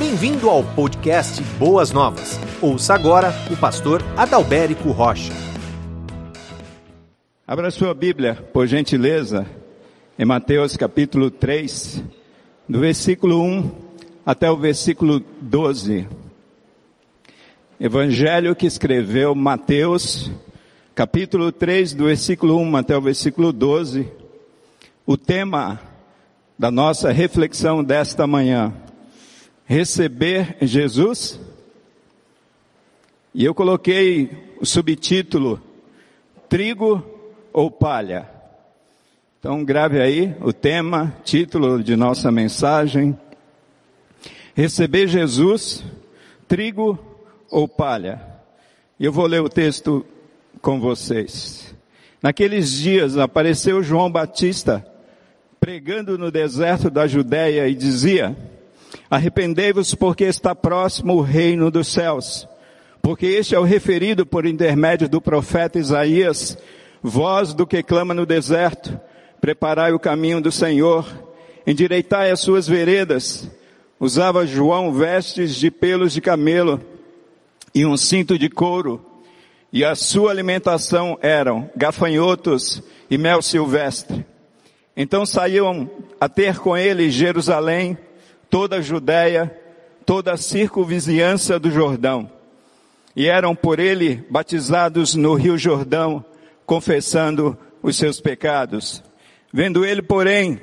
Bem-vindo 0.00 0.48
ao 0.48 0.64
podcast 0.64 1.42
Boas 1.58 1.92
Novas. 1.92 2.40
Ouça 2.62 2.94
agora 2.94 3.34
o 3.52 3.56
pastor 3.58 4.02
Adalberico 4.16 4.92
Rocha. 4.92 5.30
Abra 7.46 7.70
sua 7.70 7.92
Bíblia, 7.92 8.34
por 8.50 8.66
gentileza, 8.66 9.44
em 10.18 10.24
Mateus 10.24 10.74
capítulo 10.74 11.30
3, 11.30 12.02
do 12.66 12.80
versículo 12.80 13.42
1 13.42 13.70
até 14.24 14.50
o 14.50 14.56
versículo 14.56 15.22
12. 15.42 16.08
Evangelho 17.78 18.56
que 18.56 18.66
escreveu 18.66 19.34
Mateus, 19.34 20.30
capítulo 20.94 21.52
3, 21.52 21.92
do 21.92 22.06
versículo 22.06 22.56
1 22.56 22.76
até 22.78 22.96
o 22.96 23.02
versículo 23.02 23.52
12. 23.52 24.10
O 25.04 25.18
tema 25.18 25.78
da 26.58 26.70
nossa 26.70 27.12
reflexão 27.12 27.84
desta 27.84 28.26
manhã: 28.26 28.72
receber 29.70 30.56
Jesus. 30.62 31.38
E 33.32 33.44
eu 33.44 33.54
coloquei 33.54 34.28
o 34.60 34.66
subtítulo 34.66 35.62
Trigo 36.48 37.00
ou 37.52 37.70
Palha. 37.70 38.28
Então 39.38 39.64
grave 39.64 40.00
aí 40.00 40.34
o 40.40 40.52
tema, 40.52 41.14
título 41.22 41.84
de 41.84 41.94
nossa 41.94 42.32
mensagem. 42.32 43.16
Receber 44.56 45.06
Jesus, 45.06 45.84
trigo 46.48 46.98
ou 47.48 47.68
palha. 47.68 48.20
Eu 48.98 49.12
vou 49.12 49.26
ler 49.26 49.40
o 49.40 49.48
texto 49.48 50.04
com 50.60 50.80
vocês. 50.80 51.72
Naqueles 52.20 52.72
dias 52.72 53.16
apareceu 53.16 53.84
João 53.84 54.10
Batista 54.10 54.84
pregando 55.60 56.18
no 56.18 56.30
deserto 56.30 56.90
da 56.90 57.06
Judéia 57.06 57.68
e 57.68 57.74
dizia: 57.74 58.36
Arrependei-vos 59.10 59.94
porque 59.94 60.24
está 60.24 60.54
próximo 60.54 61.14
o 61.14 61.20
reino 61.20 61.70
dos 61.70 61.88
céus. 61.88 62.48
Porque 63.02 63.26
este 63.26 63.54
é 63.54 63.58
o 63.58 63.64
referido 63.64 64.26
por 64.26 64.46
intermédio 64.46 65.08
do 65.08 65.20
profeta 65.20 65.78
Isaías, 65.78 66.56
voz 67.02 67.54
do 67.54 67.66
que 67.66 67.82
clama 67.82 68.12
no 68.14 68.26
deserto, 68.26 68.98
preparai 69.40 69.92
o 69.92 69.98
caminho 69.98 70.40
do 70.40 70.52
Senhor, 70.52 71.06
endireitai 71.66 72.30
as 72.30 72.40
suas 72.40 72.68
veredas. 72.68 73.50
Usava 73.98 74.46
João 74.46 74.92
vestes 74.92 75.54
de 75.54 75.70
pelos 75.70 76.12
de 76.12 76.20
camelo 76.20 76.80
e 77.74 77.86
um 77.86 77.96
cinto 77.96 78.38
de 78.38 78.48
couro, 78.48 79.04
e 79.72 79.84
a 79.84 79.94
sua 79.94 80.30
alimentação 80.30 81.18
eram 81.22 81.70
gafanhotos 81.76 82.82
e 83.10 83.16
mel 83.16 83.40
silvestre. 83.40 84.26
Então 84.96 85.24
saíam 85.24 85.88
a 86.20 86.28
ter 86.28 86.58
com 86.58 86.76
ele 86.76 87.10
Jerusalém, 87.10 87.96
toda 88.50 88.76
a 88.76 88.80
Judéia, 88.80 89.56
toda 90.04 90.32
a 90.32 90.36
circunvizinhança 90.36 91.58
do 91.58 91.70
Jordão. 91.70 92.30
E 93.14 93.28
eram 93.28 93.54
por 93.54 93.78
ele 93.78 94.24
batizados 94.28 95.14
no 95.14 95.34
rio 95.34 95.56
Jordão, 95.56 96.24
confessando 96.66 97.56
os 97.82 97.96
seus 97.96 98.20
pecados. 98.20 99.02
Vendo 99.52 99.84
ele, 99.84 100.02
porém, 100.02 100.60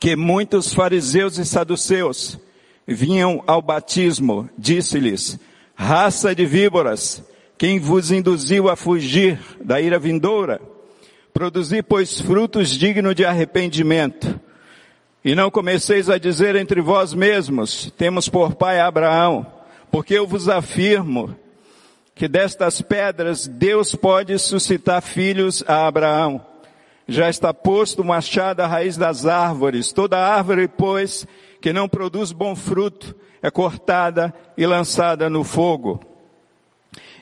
que 0.00 0.16
muitos 0.16 0.72
fariseus 0.72 1.38
e 1.38 1.44
saduceus 1.44 2.38
vinham 2.86 3.42
ao 3.46 3.62
batismo, 3.62 4.48
disse-lhes, 4.56 5.38
raça 5.74 6.34
de 6.34 6.44
víboras, 6.44 7.22
quem 7.56 7.78
vos 7.78 8.10
induziu 8.10 8.68
a 8.68 8.74
fugir 8.74 9.38
da 9.60 9.80
ira 9.80 9.98
vindoura? 9.98 10.60
Produzi, 11.32 11.82
pois, 11.82 12.20
frutos 12.20 12.70
dignos 12.70 13.14
de 13.14 13.24
arrependimento. 13.24 14.31
E 15.24 15.36
não 15.36 15.50
comeceis 15.50 16.10
a 16.10 16.18
dizer 16.18 16.56
entre 16.56 16.80
vós 16.80 17.14
mesmos, 17.14 17.92
temos 17.96 18.28
por 18.28 18.54
pai 18.54 18.80
Abraão, 18.80 19.46
porque 19.90 20.14
eu 20.14 20.26
vos 20.26 20.48
afirmo 20.48 21.36
que 22.14 22.26
destas 22.26 22.82
pedras 22.82 23.46
Deus 23.46 23.94
pode 23.94 24.36
suscitar 24.38 25.00
filhos 25.00 25.62
a 25.68 25.86
Abraão. 25.86 26.44
Já 27.06 27.30
está 27.30 27.54
posto 27.54 28.02
o 28.02 28.04
machado 28.04 28.60
à 28.60 28.66
raiz 28.66 28.96
das 28.96 29.24
árvores. 29.24 29.92
Toda 29.92 30.18
árvore, 30.18 30.66
pois, 30.66 31.26
que 31.60 31.72
não 31.72 31.88
produz 31.88 32.32
bom 32.32 32.56
fruto, 32.56 33.14
é 33.40 33.50
cortada 33.50 34.34
e 34.56 34.66
lançada 34.66 35.30
no 35.30 35.44
fogo. 35.44 36.00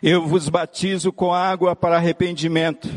Eu 0.02 0.26
vos 0.26 0.48
batizo 0.48 1.12
com 1.12 1.34
água 1.34 1.76
para 1.76 1.96
arrependimento, 1.96 2.88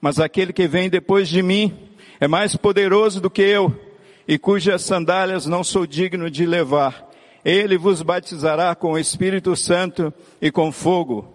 mas 0.00 0.18
aquele 0.18 0.52
que 0.52 0.66
vem 0.66 0.90
depois 0.90 1.28
de 1.28 1.42
mim 1.42 1.76
é 2.20 2.26
mais 2.26 2.56
poderoso 2.56 3.20
do 3.20 3.30
que 3.30 3.42
eu, 3.42 3.87
e 4.28 4.38
cujas 4.38 4.82
sandálias 4.82 5.46
não 5.46 5.64
sou 5.64 5.86
digno 5.86 6.30
de 6.30 6.44
levar. 6.44 7.08
Ele 7.42 7.78
vos 7.78 8.02
batizará 8.02 8.74
com 8.74 8.92
o 8.92 8.98
Espírito 8.98 9.56
Santo 9.56 10.12
e 10.40 10.52
com 10.52 10.70
fogo. 10.70 11.34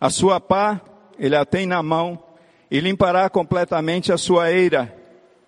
A 0.00 0.08
sua 0.08 0.40
pá 0.40 0.80
ele 1.20 1.36
a 1.36 1.44
tem 1.44 1.66
na 1.66 1.82
mão, 1.82 2.18
e 2.70 2.80
limpará 2.80 3.28
completamente 3.28 4.10
a 4.10 4.16
sua 4.16 4.50
eira, 4.50 4.96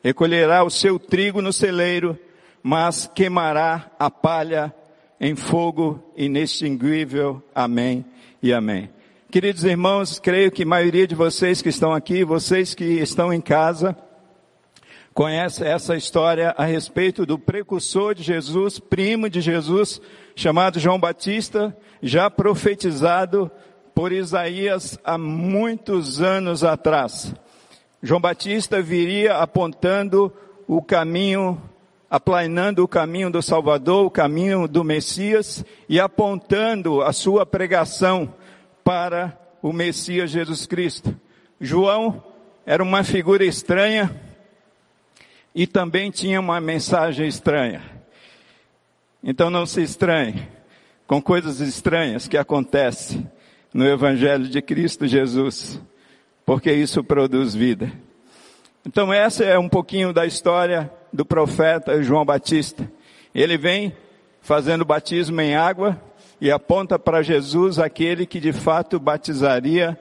recolherá 0.04 0.62
o 0.62 0.68
seu 0.68 0.98
trigo 0.98 1.40
no 1.40 1.52
celeiro, 1.52 2.18
mas 2.62 3.10
queimará 3.14 3.90
a 3.98 4.10
palha 4.10 4.74
em 5.18 5.34
fogo 5.34 6.12
inextinguível. 6.14 7.42
Amém 7.54 8.04
e 8.42 8.52
amém. 8.52 8.90
Queridos 9.30 9.64
irmãos, 9.64 10.18
creio 10.18 10.52
que 10.52 10.64
a 10.64 10.66
maioria 10.66 11.06
de 11.06 11.14
vocês 11.14 11.62
que 11.62 11.70
estão 11.70 11.94
aqui, 11.94 12.22
vocês 12.22 12.74
que 12.74 12.84
estão 12.84 13.32
em 13.32 13.40
casa, 13.40 13.96
conhece 15.14 15.64
essa 15.64 15.96
história 15.96 16.54
a 16.56 16.64
respeito 16.64 17.26
do 17.26 17.38
precursor 17.38 18.14
de 18.14 18.22
Jesus, 18.22 18.78
primo 18.78 19.28
de 19.28 19.40
Jesus, 19.40 20.00
chamado 20.34 20.80
João 20.80 20.98
Batista, 20.98 21.76
já 22.02 22.30
profetizado 22.30 23.50
por 23.94 24.12
Isaías 24.12 24.98
há 25.04 25.18
muitos 25.18 26.22
anos 26.22 26.64
atrás. 26.64 27.34
João 28.02 28.20
Batista 28.20 28.80
viria 28.80 29.36
apontando 29.36 30.32
o 30.66 30.82
caminho 30.82 31.60
aplanando 32.10 32.84
o 32.84 32.88
caminho 32.88 33.30
do 33.30 33.40
Salvador, 33.40 34.04
o 34.04 34.10
caminho 34.10 34.68
do 34.68 34.84
Messias 34.84 35.64
e 35.88 35.98
apontando 35.98 37.00
a 37.00 37.10
sua 37.10 37.46
pregação 37.46 38.34
para 38.84 39.38
o 39.62 39.72
Messias 39.72 40.30
Jesus 40.30 40.66
Cristo. 40.66 41.18
João 41.58 42.22
era 42.66 42.82
uma 42.82 43.02
figura 43.02 43.46
estranha 43.46 44.14
e 45.54 45.66
também 45.66 46.10
tinha 46.10 46.40
uma 46.40 46.60
mensagem 46.60 47.26
estranha. 47.26 47.82
Então 49.22 49.50
não 49.50 49.66
se 49.66 49.82
estranhe 49.82 50.48
com 51.06 51.20
coisas 51.20 51.60
estranhas 51.60 52.26
que 52.26 52.36
acontecem 52.36 53.30
no 53.72 53.86
Evangelho 53.86 54.48
de 54.48 54.60
Cristo 54.60 55.06
Jesus, 55.06 55.80
porque 56.44 56.72
isso 56.72 57.04
produz 57.04 57.54
vida. 57.54 57.92
Então 58.86 59.12
essa 59.12 59.44
é 59.44 59.58
um 59.58 59.68
pouquinho 59.68 60.12
da 60.12 60.26
história 60.26 60.90
do 61.12 61.24
profeta 61.24 62.02
João 62.02 62.24
Batista. 62.24 62.90
Ele 63.34 63.56
vem 63.56 63.94
fazendo 64.40 64.84
batismo 64.84 65.40
em 65.40 65.54
água 65.54 66.00
e 66.40 66.50
aponta 66.50 66.98
para 66.98 67.22
Jesus 67.22 67.78
aquele 67.78 68.26
que 68.26 68.40
de 68.40 68.52
fato 68.52 68.98
batizaria 68.98 69.98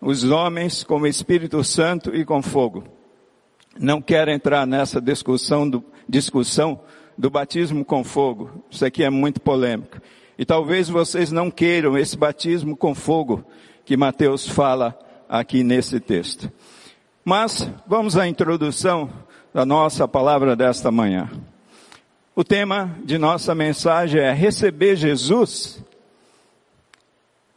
os 0.00 0.22
homens 0.24 0.84
com 0.84 1.00
o 1.00 1.06
Espírito 1.06 1.64
Santo 1.64 2.14
e 2.14 2.24
com 2.24 2.40
fogo. 2.40 2.84
Não 3.78 4.02
quero 4.02 4.30
entrar 4.30 4.66
nessa 4.66 5.00
discussão 5.00 5.68
do, 5.68 5.84
discussão 6.08 6.80
do 7.16 7.30
batismo 7.30 7.84
com 7.84 8.04
fogo. 8.04 8.64
Isso 8.70 8.84
aqui 8.84 9.02
é 9.02 9.10
muito 9.10 9.40
polêmico. 9.40 10.00
E 10.38 10.44
talvez 10.44 10.88
vocês 10.88 11.30
não 11.30 11.50
queiram 11.50 11.96
esse 11.96 12.16
batismo 12.16 12.76
com 12.76 12.94
fogo 12.94 13.44
que 13.84 13.96
Mateus 13.96 14.46
fala 14.48 14.98
aqui 15.28 15.62
nesse 15.62 16.00
texto. 16.00 16.50
Mas 17.24 17.70
vamos 17.86 18.16
à 18.16 18.26
introdução 18.26 19.10
da 19.54 19.64
nossa 19.64 20.08
palavra 20.08 20.56
desta 20.56 20.90
manhã. 20.90 21.30
O 22.34 22.42
tema 22.42 22.96
de 23.04 23.18
nossa 23.18 23.54
mensagem 23.54 24.20
é 24.20 24.32
receber 24.32 24.96
Jesus. 24.96 25.84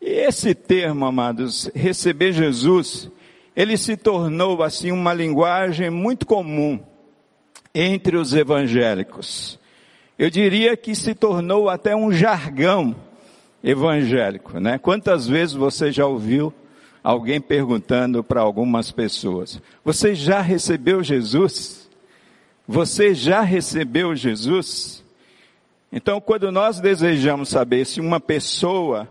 E 0.02 0.10
esse 0.10 0.54
termo, 0.54 1.06
amados, 1.06 1.72
receber 1.74 2.34
Jesus, 2.34 3.10
ele 3.56 3.78
se 3.78 3.96
tornou 3.96 4.62
assim 4.62 4.92
uma 4.92 5.14
linguagem 5.14 5.90
muito 5.90 6.26
comum 6.26 6.80
entre 7.74 8.18
os 8.18 8.34
evangélicos. 8.34 9.60
Eu 10.18 10.30
diria 10.30 10.76
que 10.78 10.96
se 10.96 11.14
tornou 11.14 11.70
até 11.70 11.96
um 11.96 12.12
jargão 12.12 12.96
evangélico, 13.64 14.60
né? 14.60 14.78
Quantas 14.78 15.28
vezes 15.28 15.56
você 15.56 15.92
já 15.92 16.06
ouviu 16.06 16.54
alguém 17.04 17.42
perguntando 17.42 18.24
para 18.24 18.42
algumas 18.42 18.92
pessoas: 18.92 19.62
Você 19.84 20.16
já 20.16 20.42
recebeu 20.42 21.04
Jesus? 21.04 21.90
Você 22.68 23.14
já 23.14 23.42
recebeu 23.42 24.16
Jesus? 24.16 25.04
Então, 25.92 26.20
quando 26.20 26.52
nós 26.52 26.80
desejamos 26.80 27.50
saber 27.50 27.86
se 27.86 28.02
uma 28.02 28.20
pessoa 28.20 29.08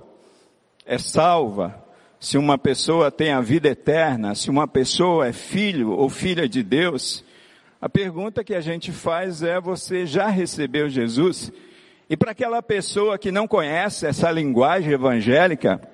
é 0.85 0.99
salva, 0.99 1.84
se 2.25 2.39
uma 2.39 2.57
pessoa 2.57 3.11
tem 3.11 3.33
a 3.33 3.41
vida 3.43 3.69
eterna, 3.69 4.35
se 4.35 4.49
uma 4.49 4.67
pessoa 4.67 5.27
é 5.27 5.33
filho 5.35 5.91
ou 5.91 6.09
filha 6.09 6.49
de 6.49 6.63
Deus, 6.63 7.23
a 7.79 7.87
pergunta 7.87 8.43
que 8.43 8.55
a 8.55 8.63
gente 8.63 8.91
faz 8.93 9.43
é: 9.43 9.61
você 9.61 10.07
já 10.07 10.29
recebeu 10.29 10.89
Jesus? 10.89 11.53
E 12.09 12.17
para 12.17 12.31
aquela 12.31 12.63
pessoa 12.63 13.19
que 13.19 13.31
não 13.31 13.47
conhece 13.47 14.07
essa 14.07 14.31
linguagem 14.31 14.91
evangélica, 14.91 15.87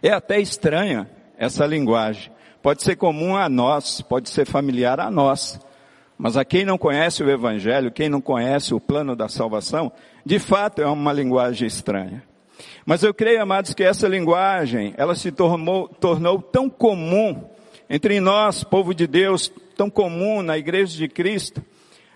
é 0.00 0.12
até 0.12 0.38
estranha 0.38 1.10
essa 1.36 1.66
linguagem. 1.66 2.30
Pode 2.62 2.84
ser 2.84 2.94
comum 2.94 3.34
a 3.34 3.48
nós, 3.48 4.00
pode 4.00 4.30
ser 4.30 4.46
familiar 4.46 5.00
a 5.00 5.10
nós. 5.10 5.58
Mas 6.16 6.36
a 6.36 6.44
quem 6.44 6.64
não 6.64 6.78
conhece 6.78 7.24
o 7.24 7.28
Evangelho, 7.28 7.90
quem 7.90 8.08
não 8.08 8.20
conhece 8.20 8.72
o 8.72 8.80
plano 8.80 9.16
da 9.16 9.28
salvação, 9.28 9.90
de 10.24 10.38
fato 10.38 10.80
é 10.80 10.86
uma 10.86 11.12
linguagem 11.12 11.66
estranha. 11.66 12.22
Mas 12.84 13.02
eu 13.02 13.12
creio, 13.12 13.42
amados, 13.42 13.74
que 13.74 13.82
essa 13.82 14.08
linguagem, 14.08 14.94
ela 14.96 15.14
se 15.14 15.30
tornou, 15.30 15.88
tornou 15.88 16.40
tão 16.40 16.68
comum 16.68 17.48
entre 17.88 18.20
nós, 18.20 18.64
povo 18.64 18.94
de 18.94 19.06
Deus, 19.06 19.52
tão 19.76 19.88
comum 19.90 20.42
na 20.42 20.58
igreja 20.58 20.96
de 20.96 21.08
Cristo, 21.08 21.62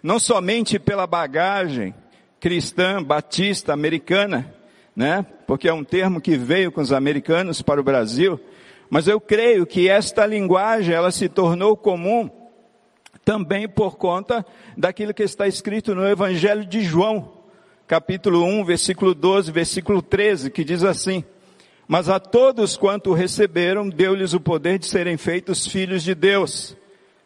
não 0.02 0.18
somente 0.18 0.78
pela 0.78 1.06
bagagem 1.06 1.94
cristã, 2.40 3.02
batista, 3.02 3.72
americana, 3.72 4.52
né? 4.96 5.24
Porque 5.46 5.68
é 5.68 5.72
um 5.72 5.84
termo 5.84 6.20
que 6.20 6.36
veio 6.36 6.72
com 6.72 6.80
os 6.80 6.92
americanos 6.92 7.60
para 7.62 7.80
o 7.80 7.84
Brasil, 7.84 8.40
mas 8.88 9.06
eu 9.06 9.20
creio 9.20 9.66
que 9.66 9.88
esta 9.88 10.26
linguagem, 10.26 10.94
ela 10.94 11.10
se 11.10 11.28
tornou 11.28 11.76
comum 11.76 12.30
também 13.24 13.68
por 13.68 13.96
conta 13.96 14.44
daquilo 14.76 15.14
que 15.14 15.22
está 15.22 15.46
escrito 15.46 15.94
no 15.94 16.08
Evangelho 16.08 16.64
de 16.64 16.82
João, 16.82 17.39
capítulo 17.90 18.44
1, 18.44 18.64
versículo 18.64 19.12
12, 19.16 19.50
versículo 19.50 20.00
13, 20.00 20.48
que 20.52 20.62
diz 20.62 20.84
assim: 20.84 21.24
Mas 21.88 22.08
a 22.08 22.20
todos 22.20 22.76
quanto 22.76 23.12
receberam, 23.12 23.88
deu-lhes 23.88 24.32
o 24.32 24.38
poder 24.38 24.78
de 24.78 24.86
serem 24.86 25.16
feitos 25.16 25.66
filhos 25.66 26.04
de 26.04 26.14
Deus. 26.14 26.76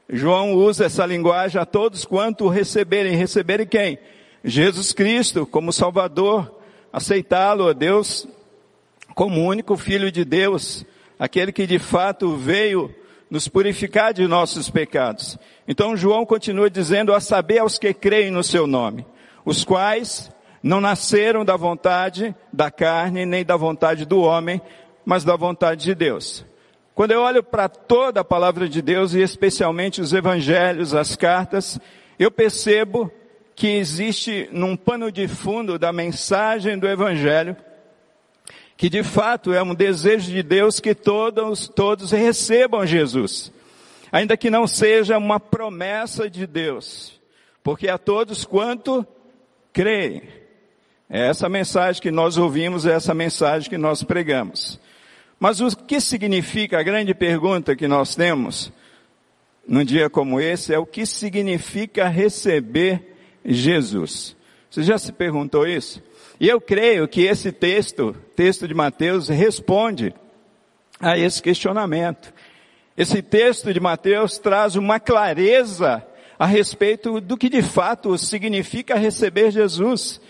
João 0.09 0.55
usa 0.55 0.87
essa 0.87 1.05
linguagem 1.05 1.61
a 1.61 1.67
todos 1.67 2.07
quanto 2.07 2.49
receberem. 2.49 3.15
Receberem 3.15 3.67
quem? 3.67 3.99
Jesus 4.43 4.95
Cristo 4.95 5.45
como 5.45 5.71
Salvador, 5.71 6.51
aceitá-lo 6.91 7.69
a 7.69 7.75
Deus 7.75 8.27
como 9.15 9.47
único 9.47 9.77
Filho 9.77 10.11
de 10.11 10.25
Deus, 10.25 10.83
aquele 11.19 11.53
que 11.53 11.67
de 11.67 11.79
fato 11.79 12.37
veio 12.37 12.91
nos 13.29 13.49
purificar 13.49 14.15
de 14.15 14.27
nossos 14.27 14.71
pecados. 14.71 15.37
Então 15.69 15.95
João 15.95 16.25
continua 16.25 16.71
dizendo 16.71 17.13
a 17.13 17.21
saber 17.21 17.59
aos 17.59 17.79
que 17.79 17.93
creem 17.93 18.31
no 18.31 18.43
seu 18.43 18.67
nome, 18.67 19.05
os 19.45 19.63
quais 19.63 20.33
não 20.65 20.81
nasceram 20.81 21.45
da 21.45 21.59
vontade 21.59 22.35
da 22.51 22.71
carne 22.71 23.27
nem 23.27 23.45
da 23.45 23.55
vontade 23.55 24.07
do 24.07 24.23
homem, 24.23 24.63
mas 25.05 25.23
da 25.23 25.37
vontade 25.37 25.85
de 25.85 25.95
Deus. 25.95 26.43
Quando 26.95 27.11
eu 27.11 27.21
olho 27.21 27.43
para 27.43 27.69
toda 27.69 28.21
a 28.21 28.25
palavra 28.25 28.67
de 28.67 28.81
Deus 28.81 29.13
e 29.13 29.21
especialmente 29.21 30.01
os 30.01 30.15
evangelhos, 30.15 30.95
as 30.95 31.17
cartas, 31.17 31.79
eu 32.19 32.31
percebo 32.31 33.13
que 33.55 33.77
existe 33.77 34.49
num 34.53 34.75
pano 34.75 35.13
de 35.13 35.29
fundo 35.29 35.79
da 35.79 35.93
mensagem 35.93 36.79
do 36.79 36.89
evangelho 36.89 37.55
que 38.75 38.89
de 38.89 39.03
fato 39.03 39.53
é 39.53 39.63
um 39.63 39.75
desejo 39.75 40.33
de 40.33 40.43
Deus 40.43 40.81
que 40.81 40.95
todos, 40.95 41.69
todos 41.69 42.11
recebam 42.11 42.87
Jesus. 42.87 43.53
Ainda 44.11 44.35
que 44.35 44.49
não 44.49 44.67
seja 44.67 45.19
uma 45.19 45.39
promessa 45.39 46.29
de 46.29 46.47
Deus. 46.47 47.21
Porque 47.63 47.87
a 47.87 47.99
todos 47.99 48.47
quanto 48.47 49.07
creem. 49.73 50.44
É 51.09 51.29
essa 51.29 51.49
mensagem 51.49 52.01
que 52.01 52.11
nós 52.11 52.37
ouvimos, 52.37 52.87
é 52.87 52.93
essa 52.93 53.15
mensagem 53.15 53.69
que 53.69 53.79
nós 53.79 54.03
pregamos. 54.03 54.81
Mas 55.39 55.61
o 55.61 55.77
que 55.77 56.01
significa, 56.01 56.79
a 56.79 56.83
grande 56.83 57.15
pergunta 57.15 57.77
que 57.77 57.87
nós 57.87 58.15
temos, 58.15 58.73
num 59.67 59.85
dia 59.85 60.09
como 60.09 60.41
esse, 60.41 60.73
é 60.73 60.79
o 60.79 60.87
que 60.87 61.05
significa 61.05 62.09
receber 62.09 63.15
Jesus. 63.45 64.37
Você 64.71 64.83
já 64.83 64.99
se 64.99 65.13
perguntou 65.13 65.67
isso? 65.67 66.03
E 66.41 66.49
eu 66.49 66.61
creio 66.61 67.07
que 67.07 67.23
esse 67.23 67.53
texto, 67.53 68.17
texto 68.35 68.67
de 68.67 68.75
Mateus, 68.75 69.29
responde 69.29 70.15
a 70.99 71.17
esse 71.19 71.43
questionamento. 71.43 72.33
Esse 72.97 73.23
texto 73.23 73.73
de 73.73 73.81
Mateus 73.81 74.39
traz 74.39 74.77
uma 74.77 74.99
clareza 74.99 76.05
a 76.39 76.47
respeito 76.47 77.21
do 77.21 77.37
que 77.37 77.49
de 77.49 77.63
fato 77.63 78.17
significa 78.19 78.97
receber 78.97 79.51
Jesus. 79.51 80.21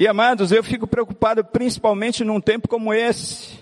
E 0.00 0.08
amados, 0.08 0.50
eu 0.50 0.64
fico 0.64 0.86
preocupado 0.86 1.44
principalmente 1.44 2.24
num 2.24 2.40
tempo 2.40 2.66
como 2.66 2.94
esse. 2.94 3.58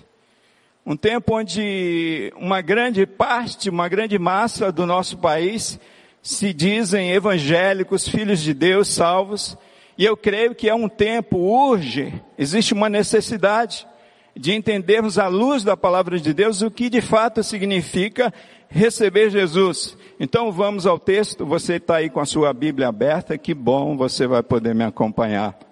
Um 0.85 0.95
tempo 0.95 1.35
onde 1.35 2.31
uma 2.37 2.61
grande 2.61 3.05
parte, 3.05 3.69
uma 3.69 3.89
grande 3.89 4.17
massa 4.17 4.71
do 4.71 4.85
nosso 4.85 5.17
país 5.17 5.77
se 6.23 6.53
dizem 6.53 7.11
evangélicos, 7.11 8.07
filhos 8.07 8.39
de 8.39 8.53
Deus, 8.53 8.87
salvos, 8.87 9.57
e 9.97 10.05
eu 10.05 10.15
creio 10.15 10.55
que 10.55 10.69
é 10.69 10.73
um 10.73 10.87
tempo, 10.87 11.37
urge, 11.39 12.13
existe 12.37 12.73
uma 12.73 12.87
necessidade 12.87 13.85
de 14.33 14.53
entendermos 14.53 15.19
à 15.19 15.27
luz 15.27 15.65
da 15.65 15.75
palavra 15.75 16.17
de 16.17 16.33
Deus 16.33 16.61
o 16.61 16.71
que 16.71 16.89
de 16.89 17.01
fato 17.01 17.43
significa 17.43 18.33
receber 18.69 19.29
Jesus. 19.29 19.97
Então 20.17 20.53
vamos 20.53 20.87
ao 20.87 20.97
texto, 20.97 21.45
você 21.45 21.73
está 21.73 21.97
aí 21.97 22.09
com 22.09 22.21
a 22.21 22.25
sua 22.25 22.53
Bíblia 22.53 22.87
aberta, 22.87 23.37
que 23.37 23.53
bom 23.53 23.97
você 23.97 24.25
vai 24.25 24.41
poder 24.41 24.73
me 24.73 24.85
acompanhar 24.85 25.67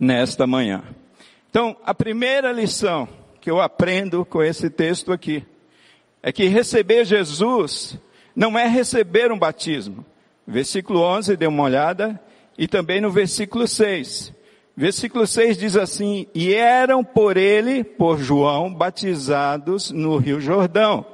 nesta 0.00 0.46
manhã. 0.46 0.82
Então, 1.50 1.76
a 1.84 1.92
primeira 1.92 2.50
lição 2.50 3.06
que 3.38 3.50
eu 3.50 3.60
aprendo 3.60 4.24
com 4.24 4.42
esse 4.42 4.70
texto 4.70 5.12
aqui 5.12 5.44
é 6.22 6.32
que 6.32 6.46
receber 6.46 7.04
Jesus 7.04 7.98
não 8.34 8.58
é 8.58 8.66
receber 8.66 9.30
um 9.30 9.38
batismo. 9.38 10.04
Versículo 10.46 11.00
11, 11.00 11.36
dê 11.36 11.46
uma 11.46 11.62
olhada, 11.62 12.18
e 12.56 12.66
também 12.66 13.00
no 13.00 13.10
versículo 13.10 13.68
6. 13.68 14.32
Versículo 14.76 15.26
6 15.26 15.58
diz 15.58 15.76
assim: 15.76 16.26
E 16.34 16.54
eram 16.54 17.04
por 17.04 17.36
ele, 17.36 17.84
por 17.84 18.18
João, 18.18 18.72
batizados 18.72 19.90
no 19.90 20.16
Rio 20.16 20.40
Jordão, 20.40 21.04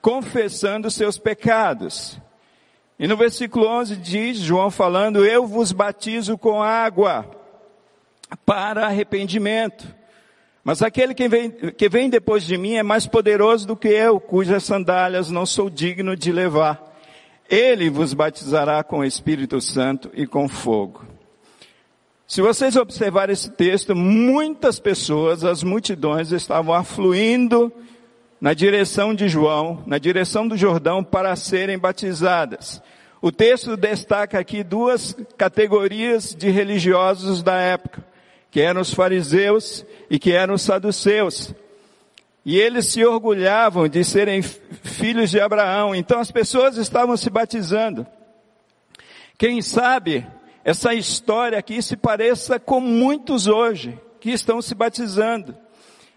confessando 0.00 0.90
seus 0.90 1.18
pecados. 1.18 2.20
E 2.98 3.06
no 3.06 3.16
versículo 3.16 3.66
11 3.66 3.96
diz, 3.96 4.38
João 4.38 4.70
falando, 4.70 5.24
Eu 5.24 5.46
vos 5.46 5.72
batizo 5.72 6.36
com 6.36 6.62
água 6.62 7.41
para 8.36 8.86
arrependimento. 8.86 9.86
Mas 10.64 10.80
aquele 10.80 11.12
que 11.12 11.28
vem, 11.28 11.50
que 11.50 11.88
vem 11.88 12.08
depois 12.08 12.44
de 12.44 12.56
mim 12.56 12.74
é 12.74 12.82
mais 12.82 13.06
poderoso 13.06 13.66
do 13.66 13.76
que 13.76 13.88
eu, 13.88 14.20
cujas 14.20 14.62
sandálias 14.62 15.30
não 15.30 15.44
sou 15.44 15.68
digno 15.68 16.16
de 16.16 16.30
levar. 16.30 16.90
Ele 17.50 17.90
vos 17.90 18.14
batizará 18.14 18.82
com 18.84 19.00
o 19.00 19.04
Espírito 19.04 19.60
Santo 19.60 20.10
e 20.14 20.26
com 20.26 20.48
fogo. 20.48 21.04
Se 22.28 22.40
vocês 22.40 22.76
observarem 22.76 23.32
esse 23.32 23.50
texto, 23.50 23.94
muitas 23.94 24.78
pessoas, 24.78 25.44
as 25.44 25.62
multidões 25.62 26.30
estavam 26.30 26.74
afluindo 26.74 27.70
na 28.40 28.54
direção 28.54 29.14
de 29.14 29.28
João, 29.28 29.82
na 29.86 29.98
direção 29.98 30.48
do 30.48 30.56
Jordão 30.56 31.02
para 31.04 31.34
serem 31.36 31.78
batizadas. 31.78 32.80
O 33.20 33.30
texto 33.30 33.76
destaca 33.76 34.38
aqui 34.38 34.64
duas 34.64 35.14
categorias 35.36 36.34
de 36.34 36.48
religiosos 36.50 37.42
da 37.42 37.56
época 37.56 38.11
que 38.52 38.60
eram 38.60 38.82
os 38.82 38.92
fariseus 38.92 39.84
e 40.10 40.18
que 40.18 40.30
eram 40.30 40.54
os 40.54 40.62
saduceus. 40.62 41.54
E 42.44 42.58
eles 42.58 42.86
se 42.86 43.02
orgulhavam 43.02 43.88
de 43.88 44.04
serem 44.04 44.42
filhos 44.42 45.30
de 45.30 45.40
Abraão. 45.40 45.94
Então 45.94 46.20
as 46.20 46.30
pessoas 46.30 46.76
estavam 46.76 47.16
se 47.16 47.30
batizando. 47.30 48.06
Quem 49.38 49.62
sabe 49.62 50.26
essa 50.62 50.92
história 50.92 51.58
aqui 51.58 51.80
se 51.80 51.96
pareça 51.96 52.60
com 52.60 52.78
muitos 52.78 53.46
hoje 53.46 53.98
que 54.20 54.30
estão 54.30 54.60
se 54.60 54.74
batizando. 54.74 55.56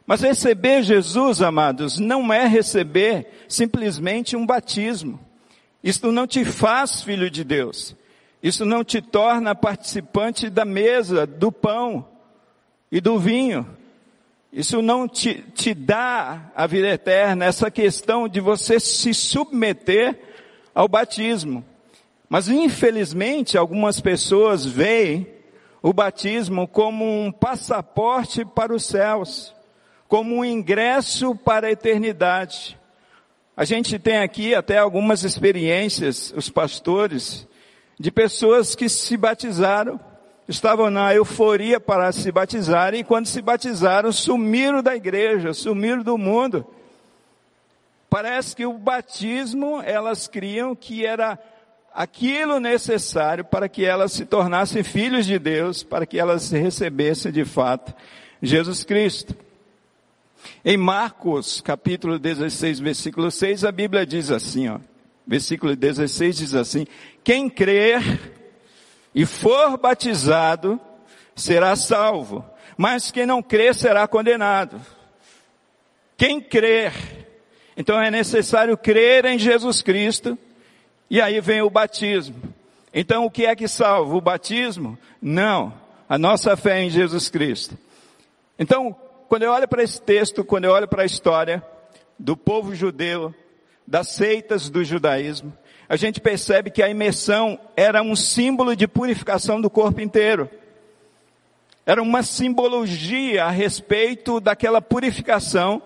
Mas 0.06 0.22
receber 0.22 0.84
Jesus, 0.84 1.42
amados, 1.42 1.98
não 2.00 2.34
é 2.34 2.46
receber 2.46 3.46
simplesmente 3.48 4.36
um 4.36 4.46
batismo. 4.46 5.18
Isto 5.82 6.12
não 6.12 6.28
te 6.28 6.44
faz 6.44 7.02
filho 7.02 7.30
de 7.30 7.46
Deus. 7.46 7.96
Isso 8.44 8.66
não 8.66 8.84
te 8.84 9.02
torna 9.02 9.56
participante 9.56 10.50
da 10.50 10.66
mesa, 10.66 11.26
do 11.26 11.50
pão, 11.50 12.06
e 12.92 13.02
do 13.02 13.20
vinho. 13.20 13.66
Isso 14.52 14.82
não 14.82 15.08
te, 15.08 15.44
te 15.54 15.74
dá 15.74 16.52
a 16.56 16.66
vida 16.66 16.88
eterna, 16.88 17.46
essa 17.46 17.70
questão 17.70 18.28
de 18.28 18.40
você 18.40 18.80
se 18.80 19.14
submeter 19.14 20.18
ao 20.74 20.88
batismo. 20.88 21.64
Mas 22.30 22.48
infelizmente 22.48 23.58
algumas 23.58 24.00
pessoas 24.00 24.66
veem 24.66 25.28
o 25.82 25.94
batismo 25.94 26.68
como 26.68 27.06
um 27.06 27.32
passaporte 27.32 28.44
para 28.44 28.74
os 28.74 28.86
céus, 28.86 29.54
como 30.08 30.36
um 30.36 30.46
ingresso 30.46 31.36
para 31.36 31.68
a 31.68 31.72
eternidade. 31.72 32.80
A 33.58 33.64
gente 33.64 34.00
tem 34.00 34.18
aqui 34.18 34.56
até 34.56 34.78
algumas 34.78 35.24
experiências, 35.24 36.34
os 36.36 36.50
pastores, 36.50 37.48
de 38.00 38.12
pessoas 38.12 38.76
que 38.76 38.90
se 38.90 39.16
batizaram 39.16 40.00
estavam 40.48 40.90
na 40.90 41.14
euforia 41.14 41.80
para 41.80 42.12
se 42.12 42.32
batizar 42.32 42.94
e 42.94 43.04
quando 43.04 43.26
se 43.26 43.42
batizaram 43.42 44.12
sumiram 44.12 44.84
da 44.84 44.96
igreja, 44.96 45.54
sumiram 45.54 46.04
do 46.04 46.18
mundo. 46.18 46.66
Parece 48.10 48.56
que 48.56 48.66
o 48.66 48.74
batismo 48.74 49.82
elas 49.82 50.28
criam 50.28 50.76
que 50.76 51.06
era 51.06 51.40
aquilo 51.94 52.60
necessário 52.60 53.44
para 53.44 53.68
que 53.68 53.86
elas 53.86 54.12
se 54.12 54.26
tornassem 54.26 54.84
filhos 54.84 55.26
de 55.26 55.40
Deus, 55.40 55.82
para 55.82 56.06
que 56.06 56.20
elas 56.20 56.52
recebessem 56.52 57.32
de 57.32 57.46
fato 57.46 57.94
Jesus 58.42 58.84
Cristo. 58.84 59.36
Em 60.64 60.78
Marcos, 60.78 61.62
capítulo 61.62 62.20
16, 62.20 62.80
versículo 62.80 63.32
6, 63.32 63.64
a 63.64 63.72
Bíblia 63.72 64.06
diz 64.06 64.30
assim, 64.30 64.68
ó, 64.68 64.80
versículo 65.26 65.76
16 65.76 66.38
diz 66.38 66.54
assim, 66.54 66.86
quem 67.24 67.50
crer 67.50 68.45
e 69.16 69.26
for 69.26 69.78
batizado 69.78 70.80
será 71.34 71.74
salvo, 71.78 72.46
mas 72.78 73.12
quem 73.12 73.26
não 73.26 73.42
crer 73.42 73.74
será 73.74 74.06
condenado. 74.06 74.80
Quem 76.18 76.42
crer, 76.42 76.94
então 77.78 78.00
é 78.00 78.12
necessário 78.12 78.78
crer 78.78 79.24
em 79.24 79.40
Jesus 79.40 79.82
Cristo, 79.82 80.38
e 81.10 81.22
aí 81.22 81.40
vem 81.40 81.62
o 81.62 81.70
batismo. 81.70 82.36
Então 82.94 83.26
o 83.26 83.32
que 83.32 83.46
é 83.46 83.56
que 83.56 83.70
salva? 83.70 84.14
O 84.16 84.22
batismo? 84.22 84.98
Não. 85.22 85.74
A 86.08 86.18
nossa 86.18 86.58
fé 86.58 86.84
em 86.84 86.90
Jesus 86.90 87.30
Cristo. 87.30 87.78
Então, 88.60 88.96
quando 89.28 89.44
eu 89.44 89.52
olho 89.52 89.68
para 89.68 89.84
esse 89.84 90.02
texto, 90.02 90.44
quando 90.44 90.66
eu 90.66 90.72
olho 90.72 90.88
para 90.88 91.04
a 91.04 91.06
história 91.06 91.64
do 92.18 92.38
povo 92.38 92.76
judeu, 92.76 93.34
das 93.88 94.10
seitas 94.10 94.70
do 94.70 94.84
judaísmo, 94.84 95.52
a 95.88 95.96
gente 95.96 96.20
percebe 96.20 96.72
que 96.72 96.82
a 96.82 96.90
imersão 96.90 97.60
era 97.76 98.02
um 98.02 98.16
símbolo 98.16 98.76
de 98.76 98.88
purificação 98.88 99.62
do 99.62 99.70
corpo 99.70 100.02
inteiro. 100.02 100.50
Era 101.86 102.02
uma 102.02 102.24
simbologia 102.24 103.46
a 103.46 103.52
respeito 103.52 104.40
daquela 104.40 104.82
purificação 104.82 105.82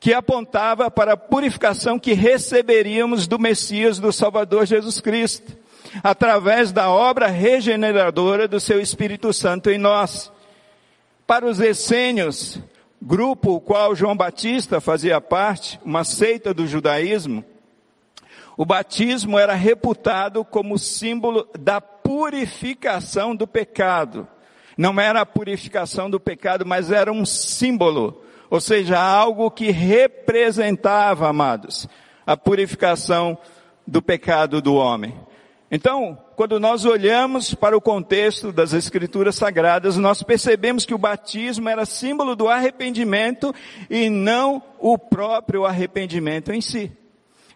que 0.00 0.12
apontava 0.14 0.90
para 0.90 1.12
a 1.12 1.16
purificação 1.16 1.98
que 1.98 2.14
receberíamos 2.14 3.28
do 3.28 3.38
Messias, 3.38 3.98
do 3.98 4.10
Salvador 4.12 4.66
Jesus 4.66 5.00
Cristo, 5.00 5.56
através 6.02 6.72
da 6.72 6.90
obra 6.90 7.28
regeneradora 7.28 8.48
do 8.48 8.58
seu 8.58 8.80
Espírito 8.80 9.32
Santo 9.32 9.70
em 9.70 9.78
nós. 9.78 10.32
Para 11.26 11.46
os 11.46 11.60
essênios, 11.60 12.58
grupo 13.00 13.52
o 13.52 13.60
qual 13.60 13.94
João 13.94 14.16
Batista 14.16 14.80
fazia 14.80 15.20
parte, 15.20 15.78
uma 15.84 16.02
seita 16.02 16.52
do 16.52 16.66
judaísmo, 16.66 17.44
o 18.56 18.64
batismo 18.64 19.38
era 19.38 19.54
reputado 19.54 20.44
como 20.44 20.78
símbolo 20.78 21.48
da 21.58 21.80
purificação 21.80 23.34
do 23.34 23.46
pecado. 23.46 24.28
Não 24.76 24.98
era 25.00 25.20
a 25.20 25.26
purificação 25.26 26.10
do 26.10 26.20
pecado, 26.20 26.64
mas 26.66 26.90
era 26.90 27.12
um 27.12 27.24
símbolo 27.24 28.22
ou 28.50 28.60
seja, 28.60 29.00
algo 29.00 29.48
que 29.48 29.70
representava, 29.70 31.28
amados, 31.28 31.88
a 32.26 32.36
purificação 32.36 33.38
do 33.86 34.02
pecado 34.02 34.60
do 34.60 34.74
homem. 34.74 35.14
Então, 35.70 36.18
quando 36.34 36.58
nós 36.58 36.84
olhamos 36.84 37.54
para 37.54 37.76
o 37.76 37.80
contexto 37.80 38.50
das 38.50 38.72
escrituras 38.72 39.36
sagradas, 39.36 39.96
nós 39.96 40.20
percebemos 40.24 40.84
que 40.84 40.92
o 40.92 40.98
batismo 40.98 41.68
era 41.68 41.86
símbolo 41.86 42.34
do 42.34 42.48
arrependimento 42.48 43.54
e 43.88 44.10
não 44.10 44.60
o 44.80 44.98
próprio 44.98 45.64
arrependimento 45.64 46.52
em 46.52 46.60
si. 46.60 46.90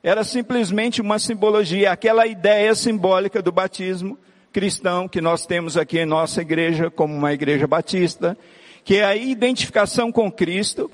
Era 0.05 0.23
simplesmente 0.23 1.01
uma 1.01 1.19
simbologia, 1.19 1.91
aquela 1.91 2.27
ideia 2.27 2.75
simbólica 2.75 3.41
do 3.41 3.51
batismo 3.51 4.19
cristão 4.53 5.09
que 5.09 5.19
nós 5.19 5.47
temos 5.47 5.79
aqui 5.79 5.99
em 5.99 6.05
nossa 6.05 6.43
igreja 6.43 6.91
como 6.91 7.15
uma 7.15 7.33
igreja 7.33 7.67
batista, 7.67 8.37
que 8.85 8.97
é 8.97 9.05
a 9.05 9.17
identificação 9.17 10.13
com 10.13 10.31
Cristo 10.31 10.91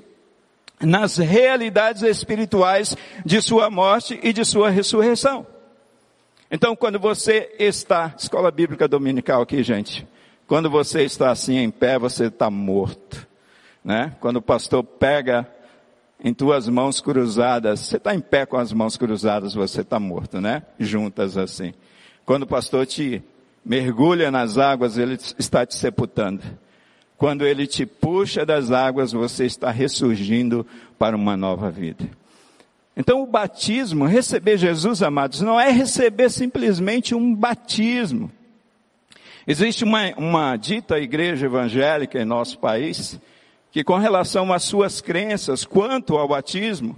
nas 0.79 1.17
realidades 1.17 2.03
espirituais 2.03 2.95
de 3.25 3.41
sua 3.41 3.69
morte 3.69 4.17
e 4.23 4.31
de 4.31 4.45
sua 4.45 4.69
ressurreição. 4.69 5.45
Então, 6.49 6.73
quando 6.73 6.97
você 6.97 7.53
está, 7.59 8.15
escola 8.17 8.49
bíblica 8.49 8.87
dominical 8.87 9.41
aqui, 9.41 9.61
gente, 9.61 10.07
quando 10.47 10.69
você 10.69 11.03
está 11.03 11.31
assim 11.31 11.57
em 11.57 11.69
pé, 11.69 11.99
você 11.99 12.27
está 12.27 12.49
morto, 12.49 13.27
né? 13.83 14.15
Quando 14.21 14.37
o 14.37 14.41
pastor 14.41 14.85
pega 14.85 15.45
em 16.23 16.33
tuas 16.33 16.69
mãos 16.69 17.01
cruzadas, 17.01 17.79
você 17.79 17.97
está 17.97 18.13
em 18.13 18.19
pé 18.19 18.45
com 18.45 18.57
as 18.57 18.71
mãos 18.71 18.95
cruzadas, 18.95 19.55
você 19.55 19.81
está 19.81 19.99
morto, 19.99 20.39
né? 20.39 20.63
Juntas 20.79 21.35
assim. 21.35 21.73
Quando 22.25 22.43
o 22.43 22.47
pastor 22.47 22.85
te 22.85 23.23
mergulha 23.65 24.29
nas 24.29 24.57
águas, 24.57 24.97
ele 24.97 25.17
está 25.37 25.65
te 25.65 25.75
sepultando. 25.75 26.43
Quando 27.17 27.45
ele 27.45 27.65
te 27.65 27.85
puxa 27.85 28.45
das 28.45 28.71
águas, 28.71 29.11
você 29.11 29.45
está 29.45 29.71
ressurgindo 29.71 30.65
para 30.97 31.15
uma 31.15 31.35
nova 31.35 31.69
vida. 31.71 32.07
Então 32.95 33.23
o 33.23 33.27
batismo, 33.27 34.05
receber 34.05 34.57
Jesus, 34.57 35.01
amados, 35.01 35.41
não 35.41 35.59
é 35.59 35.71
receber 35.71 36.29
simplesmente 36.29 37.15
um 37.15 37.33
batismo. 37.33 38.31
Existe 39.47 39.83
uma, 39.83 40.13
uma 40.17 40.55
dita 40.55 40.99
igreja 40.99 41.47
evangélica 41.47 42.21
em 42.21 42.25
nosso 42.25 42.59
país, 42.59 43.19
que 43.71 43.83
com 43.83 43.97
relação 43.97 44.51
às 44.51 44.63
suas 44.63 44.99
crenças 44.99 45.63
quanto 45.63 46.17
ao 46.17 46.27
batismo, 46.27 46.97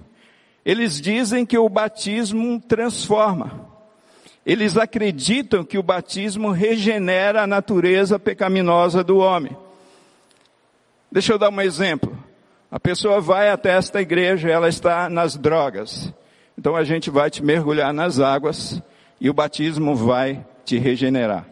eles 0.66 1.00
dizem 1.00 1.46
que 1.46 1.58
o 1.58 1.70
batismo 1.70 2.60
transforma. 2.60 3.72
Eles 4.46 4.76
acreditam 4.76 5.64
que 5.64 5.78
o 5.78 5.84
batismo 5.84 6.52
regenera 6.52 7.44
a 7.44 7.48
natureza 7.48 8.18
pecaminosa 8.18 9.04
do 9.04 9.18
homem. 9.18 9.56
Deixa 11.12 11.34
eu 11.34 11.38
dar 11.38 11.50
um 11.50 11.62
exemplo. 11.62 12.18
A 12.72 12.80
pessoa 12.80 13.22
vai 13.22 13.50
até 13.50 13.78
esta 13.78 14.02
igreja, 14.02 14.50
ela 14.50 14.68
está 14.68 15.08
nas 15.10 15.38
drogas. 15.38 16.12
Então 16.58 16.76
a 16.76 16.84
gente 16.84 17.10
vai 17.10 17.30
te 17.30 17.44
mergulhar 17.44 17.94
nas 17.94 18.20
águas 18.20 18.82
e 19.22 19.30
o 19.30 19.34
batismo 19.34 19.96
vai 19.96 20.44
te 20.66 20.78
regenerar. 20.78 21.46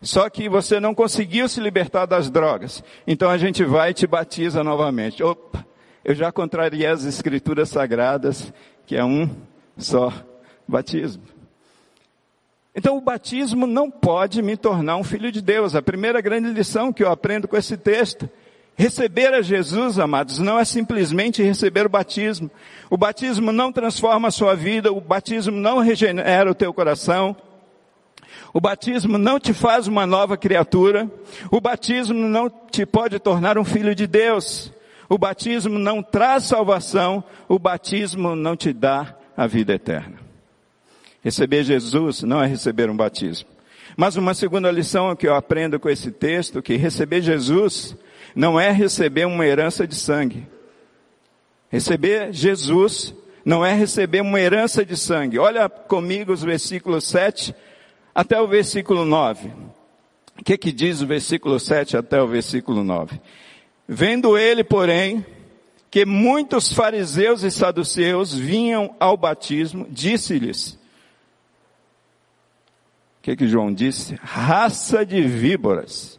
Só 0.00 0.28
que 0.28 0.48
você 0.48 0.78
não 0.78 0.94
conseguiu 0.94 1.48
se 1.48 1.60
libertar 1.60 2.06
das 2.06 2.30
drogas. 2.30 2.82
Então 3.06 3.30
a 3.30 3.38
gente 3.38 3.64
vai 3.64 3.90
e 3.90 3.94
te 3.94 4.06
batiza 4.06 4.62
novamente. 4.62 5.22
Opa, 5.22 5.64
eu 6.04 6.14
já 6.14 6.30
contrariei 6.30 6.86
as 6.86 7.04
escrituras 7.04 7.68
sagradas, 7.68 8.52
que 8.86 8.96
é 8.96 9.04
um 9.04 9.28
só 9.76 10.12
batismo. 10.66 11.22
Então 12.74 12.96
o 12.96 13.00
batismo 13.00 13.66
não 13.66 13.90
pode 13.90 14.42
me 14.42 14.56
tornar 14.56 14.96
um 14.96 15.04
filho 15.04 15.32
de 15.32 15.40
Deus. 15.40 15.74
A 15.74 15.82
primeira 15.82 16.20
grande 16.20 16.50
lição 16.50 16.92
que 16.92 17.02
eu 17.02 17.10
aprendo 17.10 17.48
com 17.48 17.56
esse 17.56 17.76
texto 17.76 18.28
Receber 18.78 19.32
a 19.32 19.40
Jesus, 19.40 19.98
amados, 19.98 20.38
não 20.38 20.58
é 20.58 20.64
simplesmente 20.64 21.42
receber 21.42 21.86
o 21.86 21.88
batismo. 21.88 22.50
O 22.90 22.96
batismo 22.98 23.50
não 23.50 23.72
transforma 23.72 24.28
a 24.28 24.30
sua 24.30 24.54
vida, 24.54 24.92
o 24.92 25.00
batismo 25.00 25.56
não 25.56 25.78
regenera 25.78 26.50
o 26.50 26.54
teu 26.54 26.74
coração. 26.74 27.34
O 28.56 28.60
batismo 28.60 29.18
não 29.18 29.38
te 29.38 29.52
faz 29.52 29.86
uma 29.86 30.06
nova 30.06 30.34
criatura. 30.34 31.10
O 31.50 31.60
batismo 31.60 32.14
não 32.26 32.48
te 32.48 32.86
pode 32.86 33.18
tornar 33.18 33.58
um 33.58 33.64
filho 33.66 33.94
de 33.94 34.06
Deus. 34.06 34.72
O 35.10 35.18
batismo 35.18 35.78
não 35.78 36.02
traz 36.02 36.44
salvação. 36.44 37.22
O 37.50 37.58
batismo 37.58 38.34
não 38.34 38.56
te 38.56 38.72
dá 38.72 39.14
a 39.36 39.46
vida 39.46 39.74
eterna. 39.74 40.16
Receber 41.22 41.64
Jesus 41.64 42.22
não 42.22 42.42
é 42.42 42.46
receber 42.46 42.88
um 42.88 42.96
batismo. 42.96 43.46
Mas 43.94 44.16
uma 44.16 44.32
segunda 44.32 44.70
lição 44.70 45.14
que 45.14 45.28
eu 45.28 45.34
aprendo 45.34 45.78
com 45.78 45.90
esse 45.90 46.10
texto, 46.10 46.62
que 46.62 46.76
receber 46.76 47.20
Jesus 47.20 47.94
não 48.34 48.58
é 48.58 48.70
receber 48.70 49.26
uma 49.26 49.44
herança 49.44 49.86
de 49.86 49.94
sangue. 49.94 50.46
Receber 51.68 52.32
Jesus 52.32 53.14
não 53.44 53.62
é 53.62 53.74
receber 53.74 54.22
uma 54.22 54.40
herança 54.40 54.82
de 54.82 54.96
sangue. 54.96 55.38
Olha 55.38 55.68
comigo 55.68 56.32
os 56.32 56.42
versículos 56.42 57.06
7 57.06 57.54
até 58.16 58.40
o 58.40 58.48
versículo 58.48 59.04
9. 59.04 59.52
O 60.40 60.42
que 60.42 60.56
que 60.56 60.72
diz 60.72 61.02
o 61.02 61.06
versículo 61.06 61.60
7 61.60 61.98
até 61.98 62.20
o 62.22 62.26
versículo 62.26 62.82
9? 62.82 63.20
Vendo 63.86 64.38
ele, 64.38 64.64
porém, 64.64 65.24
que 65.90 66.06
muitos 66.06 66.72
fariseus 66.72 67.42
e 67.42 67.50
saduceus 67.50 68.32
vinham 68.32 68.96
ao 68.98 69.18
batismo, 69.18 69.86
disse-lhes, 69.90 70.78
o 73.18 73.22
que 73.22 73.36
que 73.36 73.46
João 73.46 73.70
disse? 73.70 74.14
Raça 74.22 75.04
de 75.04 75.20
víboras. 75.20 76.18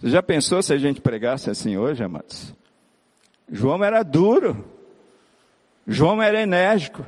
Você 0.00 0.08
já 0.08 0.22
pensou 0.22 0.62
se 0.62 0.72
a 0.72 0.78
gente 0.78 1.02
pregasse 1.02 1.50
assim 1.50 1.76
hoje, 1.76 2.02
amados? 2.02 2.54
João 3.52 3.84
era 3.84 4.02
duro. 4.02 4.64
João 5.86 6.22
era 6.22 6.40
enérgico. 6.40 7.04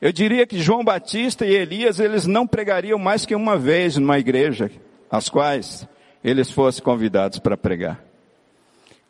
Eu 0.00 0.12
diria 0.12 0.46
que 0.46 0.60
João 0.60 0.84
Batista 0.84 1.44
e 1.44 1.54
Elias, 1.54 1.98
eles 1.98 2.24
não 2.24 2.46
pregariam 2.46 2.98
mais 2.98 3.26
que 3.26 3.34
uma 3.34 3.56
vez 3.56 3.96
numa 3.96 4.18
igreja, 4.18 4.70
às 5.10 5.28
quais 5.28 5.88
eles 6.22 6.50
fossem 6.50 6.84
convidados 6.84 7.40
para 7.40 7.56
pregar. 7.56 8.00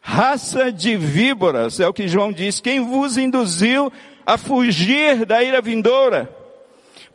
Raça 0.00 0.72
de 0.72 0.96
víboras, 0.96 1.78
é 1.78 1.86
o 1.86 1.92
que 1.92 2.08
João 2.08 2.32
diz, 2.32 2.60
quem 2.60 2.80
vos 2.80 3.18
induziu 3.18 3.92
a 4.24 4.38
fugir 4.38 5.26
da 5.26 5.42
ira 5.42 5.60
vindoura? 5.60 6.34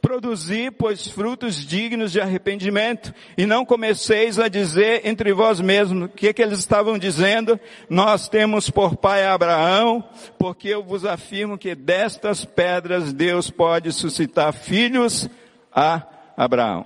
Produzi, 0.03 0.69
pois, 0.69 1.07
frutos 1.07 1.55
dignos 1.55 2.11
de 2.11 2.19
arrependimento, 2.19 3.13
e 3.37 3.45
não 3.45 3.65
comeceis 3.65 4.37
a 4.37 4.49
dizer 4.49 5.07
entre 5.07 5.31
vós 5.31 5.61
mesmos, 5.61 6.07
o 6.07 6.09
que, 6.09 6.33
que 6.33 6.41
eles 6.41 6.59
estavam 6.59 6.97
dizendo? 6.97 7.57
Nós 7.89 8.27
temos 8.27 8.69
por 8.69 8.97
pai 8.97 9.25
Abraão, 9.25 10.03
porque 10.37 10.67
eu 10.67 10.83
vos 10.83 11.05
afirmo 11.05 11.57
que 11.57 11.73
destas 11.73 12.43
pedras 12.43 13.13
Deus 13.13 13.49
pode 13.49 13.93
suscitar 13.93 14.51
filhos 14.51 15.29
a 15.73 16.03
Abraão. 16.35 16.85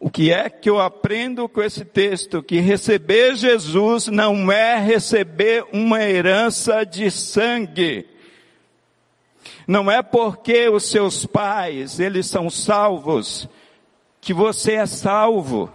O 0.00 0.10
que 0.10 0.32
é 0.32 0.50
que 0.50 0.68
eu 0.68 0.80
aprendo 0.80 1.48
com 1.48 1.62
esse 1.62 1.84
texto? 1.84 2.42
Que 2.42 2.58
receber 2.58 3.36
Jesus 3.36 4.08
não 4.08 4.50
é 4.50 4.76
receber 4.76 5.64
uma 5.72 6.02
herança 6.02 6.84
de 6.84 7.08
sangue. 7.12 8.11
Não 9.72 9.90
é 9.90 10.02
porque 10.02 10.68
os 10.68 10.84
seus 10.90 11.24
pais, 11.24 11.98
eles 11.98 12.26
são 12.26 12.50
salvos, 12.50 13.48
que 14.20 14.34
você 14.34 14.72
é 14.72 14.84
salvo. 14.84 15.72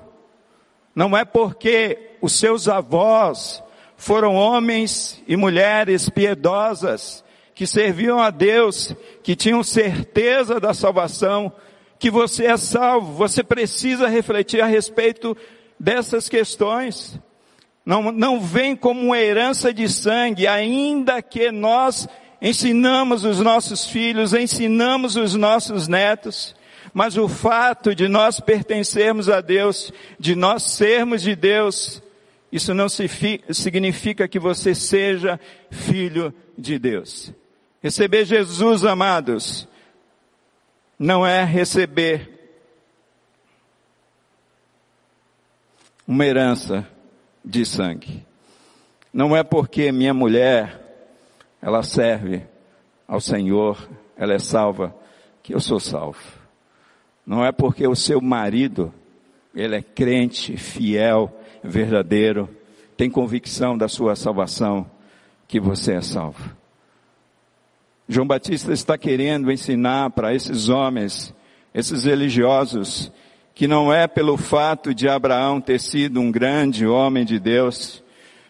Não 0.95 1.17
é 1.17 1.25
porque 1.25 2.11
os 2.21 2.33
seus 2.33 2.67
avós 2.67 3.63
foram 3.95 4.35
homens 4.35 5.19
e 5.27 5.35
mulheres 5.35 6.09
piedosas, 6.09 7.23
que 7.55 7.65
serviam 7.65 8.19
a 8.19 8.29
Deus, 8.29 8.93
que 9.23 9.35
tinham 9.35 9.63
certeza 9.63 10.59
da 10.59 10.75
salvação, 10.75 11.51
que 11.97 12.11
você 12.11 12.45
é 12.45 12.55
salvo. 12.55 13.13
Você 13.13 13.43
precisa 13.43 14.07
refletir 14.07 14.61
a 14.61 14.67
respeito 14.67 15.35
dessas 15.79 16.29
questões. 16.29 17.19
Não, 17.83 18.11
não 18.11 18.39
vem 18.39 18.75
como 18.75 19.01
uma 19.01 19.17
herança 19.17 19.73
de 19.73 19.89
sangue, 19.89 20.45
ainda 20.45 21.19
que 21.19 21.51
nós 21.51 22.07
ensinamos 22.41 23.23
os 23.23 23.39
nossos 23.39 23.85
filhos, 23.85 24.33
ensinamos 24.33 25.15
os 25.15 25.35
nossos 25.35 25.87
netos, 25.87 26.55
mas 26.93 27.17
o 27.17 27.27
fato 27.27 27.93
de 27.93 28.07
nós 28.07 28.39
pertencermos 28.39 29.29
a 29.29 29.41
Deus, 29.41 29.91
de 30.19 30.35
nós 30.35 30.63
sermos 30.63 31.21
de 31.21 31.35
Deus, 31.35 32.01
isso 32.51 32.73
não 32.73 32.87
significa 32.89 34.27
que 34.27 34.39
você 34.39 34.73
seja 34.73 35.39
filho 35.69 36.33
de 36.57 36.79
Deus. 36.79 37.33
Receber 37.81 38.25
Jesus, 38.25 38.83
amados, 38.85 39.67
não 40.97 41.25
é 41.25 41.43
receber 41.43 42.37
uma 46.07 46.25
herança 46.25 46.87
de 47.43 47.65
sangue. 47.65 48.25
Não 49.13 49.35
é 49.35 49.43
porque 49.43 49.91
minha 49.91 50.13
mulher, 50.13 50.86
ela 51.61 51.83
serve 51.83 52.43
ao 53.07 53.19
Senhor, 53.19 53.89
ela 54.15 54.33
é 54.33 54.39
salva, 54.39 54.95
que 55.41 55.53
eu 55.53 55.59
sou 55.59 55.79
salvo. 55.79 56.19
Não 57.25 57.45
é 57.45 57.51
porque 57.51 57.87
o 57.87 57.95
seu 57.95 58.21
marido, 58.21 58.93
ele 59.53 59.75
é 59.75 59.81
crente, 59.81 60.57
fiel, 60.57 61.33
verdadeiro, 61.63 62.49
tem 62.95 63.09
convicção 63.09 63.77
da 63.77 63.87
sua 63.87 64.15
salvação, 64.15 64.89
que 65.47 65.59
você 65.59 65.93
é 65.93 66.01
salvo. 66.01 66.55
João 68.09 68.25
Batista 68.25 68.71
está 68.71 68.97
querendo 68.97 69.51
ensinar 69.51 70.09
para 70.11 70.33
esses 70.33 70.69
homens, 70.69 71.33
esses 71.73 72.05
religiosos, 72.05 73.11
que 73.53 73.67
não 73.67 73.91
é 73.91 74.07
pelo 74.07 74.37
fato 74.37 74.93
de 74.93 75.09
Abraão 75.09 75.59
ter 75.59 75.79
sido 75.79 76.21
um 76.21 76.31
grande 76.31 76.85
homem 76.87 77.25
de 77.25 77.39
Deus, 77.39 78.03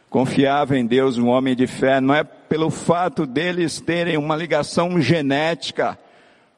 confiava 0.09 0.77
em 0.77 0.85
Deus, 0.85 1.17
um 1.17 1.27
homem 1.27 1.55
de 1.55 1.65
fé, 1.65 1.99
não 1.99 2.13
é 2.13 2.23
pelo 2.47 2.69
fato 2.69 3.25
deles 3.25 3.79
terem 3.79 4.17
uma 4.17 4.35
ligação 4.35 4.99
genética 5.01 5.97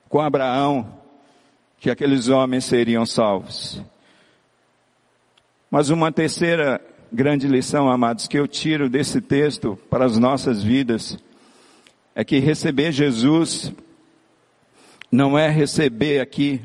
com 0.08 0.20
Abraão, 0.20 0.88
que 1.80 1.90
aqueles 1.90 2.28
homens 2.28 2.66
seriam 2.66 3.06
salvos. 3.06 3.82
Mas 5.70 5.90
uma 5.90 6.12
terceira 6.12 6.82
grande 7.12 7.48
lição, 7.48 7.90
amados, 7.90 8.28
que 8.28 8.38
eu 8.38 8.48
tiro 8.48 8.90
desse 8.90 9.22
texto 9.22 9.78
para 9.90 10.06
as 10.06 10.18
nossas 10.18 10.64
vidas, 10.64 11.18
é 12.16 12.24
que 12.24 12.40
receber 12.40 12.92
Jesus 12.92 13.72
não 15.12 15.38
é 15.38 15.50
receber 15.50 16.20
aqui 16.20 16.62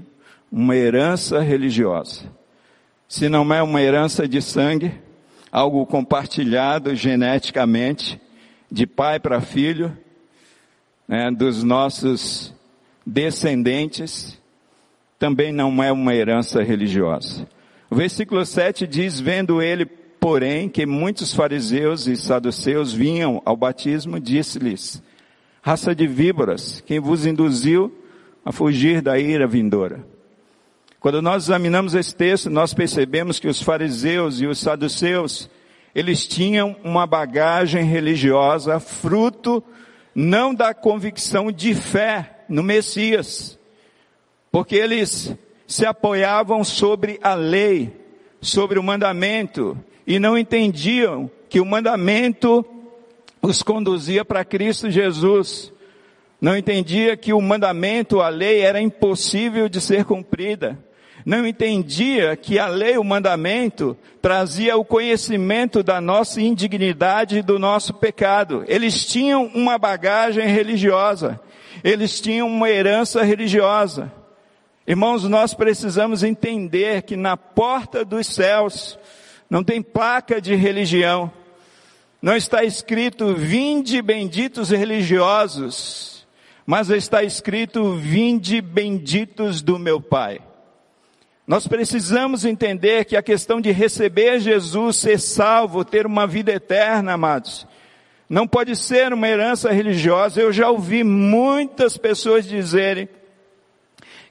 uma 0.51 0.77
herança 0.77 1.41
religiosa. 1.41 2.23
Se 3.09 3.29
não 3.29 3.53
é 3.53 3.63
uma 3.63 3.81
herança 3.81 4.27
de 4.27 4.41
sangue, 4.43 4.93
algo 5.51 5.87
compartilhado 5.87 6.95
geneticamente, 6.95 8.21
de 8.75 8.89
pai 8.89 9.21
para 9.21 9.41
filho, 9.41 9.97
né, 11.07 11.31
dos 11.31 11.63
nossos 11.63 12.53
descendentes, 13.07 14.37
também 15.17 15.53
não 15.53 15.81
é 15.81 15.93
uma 15.93 16.13
herança 16.13 16.61
religiosa. 16.61 17.47
O 17.89 17.95
versículo 17.95 18.45
7 18.45 18.85
diz, 18.85 19.21
vendo 19.21 19.63
ele, 19.63 19.87
porém, 19.87 20.69
que 20.69 20.85
muitos 20.85 21.33
fariseus 21.33 22.09
e 22.09 22.17
saduceus 22.17 22.93
vinham 22.93 23.41
ao 23.45 23.57
batismo, 23.57 24.19
disse-lhes, 24.19 25.01
raça 25.63 25.95
de 25.95 26.09
víboras, 26.09 26.83
quem 26.85 26.99
vos 26.99 27.25
induziu 27.25 27.97
a 28.45 28.51
fugir 28.51 29.01
da 29.01 29.17
ira 29.17 29.47
vindoura. 29.47 30.05
Quando 30.99 31.23
nós 31.23 31.45
examinamos 31.45 31.95
esse 31.95 32.13
texto, 32.17 32.51
nós 32.51 32.75
percebemos 32.75 33.39
que 33.39 33.47
os 33.47 33.63
fariseus 33.63 34.41
e 34.41 34.47
os 34.49 34.59
saduceus, 34.59 35.49
eles 35.95 36.27
tinham 36.27 36.77
uma 36.83 37.07
bagagem 37.07 37.85
religiosa 37.85 38.81
fruto 38.81 39.63
não 40.15 40.55
da 40.55 40.73
convicção 40.73 41.51
de 41.51 41.75
fé 41.75 42.45
no 42.49 42.63
Messias, 42.63 43.59
porque 44.51 44.77
eles 44.77 45.35
se 45.67 45.85
apoiavam 45.87 46.63
sobre 46.63 47.19
a 47.23 47.35
lei, 47.35 47.93
sobre 48.41 48.79
o 48.79 48.83
mandamento, 48.83 49.77
e 50.07 50.19
não 50.19 50.37
entendiam 50.37 51.31
que 51.49 51.61
o 51.61 51.65
mandamento 51.65 52.65
os 53.41 53.63
conduzia 53.63 54.25
para 54.25 54.45
Cristo 54.45 54.91
Jesus. 54.91 55.73
Não 56.41 56.57
entendia 56.57 57.17
que 57.17 57.33
o 57.33 57.41
mandamento, 57.41 58.21
a 58.21 58.29
lei 58.29 58.61
era 58.61 58.81
impossível 58.81 59.69
de 59.69 59.81
ser 59.81 60.05
cumprida. 60.05 60.79
Não 61.25 61.47
entendia 61.47 62.37
que 62.37 62.59
a 62.59 62.67
lei, 62.67 62.99
o 62.99 63.05
mandamento, 63.05 63.97
trazia 64.21 64.77
o 64.77 64.85
conhecimento 64.85 65.83
da 65.83 65.99
nossa 65.99 66.41
indignidade 66.41 67.39
e 67.39 67.43
do 67.43 67.59
nosso 67.59 67.95
pecado. 67.95 68.63
Eles 68.69 69.07
tinham 69.07 69.47
uma 69.55 69.79
bagagem 69.79 70.47
religiosa. 70.47 71.41
Eles 71.83 72.21
tinham 72.21 72.47
uma 72.47 72.69
herança 72.69 73.23
religiosa. 73.23 74.13
Irmãos, 74.87 75.25
nós 75.25 75.55
precisamos 75.55 76.23
entender 76.23 77.03
que 77.03 77.17
na 77.17 77.39
porta 77.39 78.05
dos 78.05 78.27
céus 78.27 78.99
não 79.49 79.65
tem 79.65 79.81
placa 79.81 80.43
de 80.43 80.55
religião. 80.55 81.33
Não 82.21 82.37
está 82.37 82.65
escrito, 82.65 83.35
vinde 83.35 84.03
benditos 84.03 84.69
religiosos, 84.71 86.27
mas 86.67 86.91
está 86.91 87.23
escrito, 87.23 87.95
vinde 87.95 88.61
benditos 88.61 89.63
do 89.63 89.79
meu 89.79 90.01
Pai. 90.01 90.41
Nós 91.47 91.67
precisamos 91.69 92.45
entender 92.45 93.05
que 93.05 93.17
a 93.17 93.23
questão 93.23 93.61
de 93.61 93.71
receber 93.71 94.41
Jesus, 94.41 94.97
ser 94.97 95.21
salvo, 95.21 95.85
ter 95.85 96.07
uma 96.07 96.27
vida 96.27 96.53
eterna, 96.53 97.13
amados, 97.13 97.67
não 98.29 98.49
pode 98.49 98.75
ser 98.75 99.13
uma 99.13 99.29
herança 99.29 99.71
religiosa. 99.71 100.41
Eu 100.41 100.53
já 100.53 100.71
ouvi 100.71 101.05
muitas 101.05 101.99
pessoas 101.99 102.47
dizerem 102.47 103.09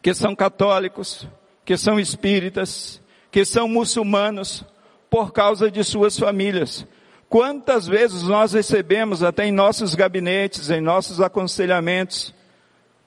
que 0.02 0.13
são 0.13 0.36
católicos, 0.36 1.28
que 1.63 1.78
são 1.78 1.99
espíritas, 1.99 2.99
que 3.32 3.45
são 3.45 3.67
muçulmanos, 3.67 4.65
por 5.08 5.32
causa 5.32 5.69
de 5.69 5.84
suas 5.84 6.17
famílias. 6.17 6.88
Quantas 7.30 7.88
vezes 7.88 8.23
nós 8.23 8.54
recebemos 8.54 9.21
até 9.21 9.45
em 9.45 9.52
nossos 9.52 9.93
gabinetes, 9.93 10.71
em 10.71 10.82
nossos 10.82 11.21
aconselhamentos, 11.21 12.34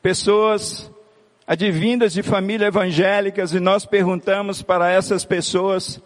pessoas 0.01 0.89
advindas 1.47 2.13
de 2.13 2.23
famílias 2.23 2.69
evangélicas 2.69 3.53
e 3.53 3.61
nós 3.61 3.87
perguntamos 3.87 4.63
para 4.63 4.91
essas 4.91 5.25
pessoas, 5.25 6.01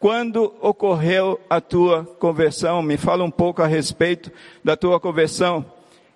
quando 0.00 0.54
ocorreu 0.60 1.40
a 1.48 1.60
tua 1.60 2.04
conversão? 2.04 2.82
Me 2.82 2.96
fala 2.96 3.24
um 3.24 3.30
pouco 3.30 3.62
a 3.62 3.66
respeito 3.66 4.30
da 4.62 4.76
tua 4.76 4.98
conversão. 4.98 5.64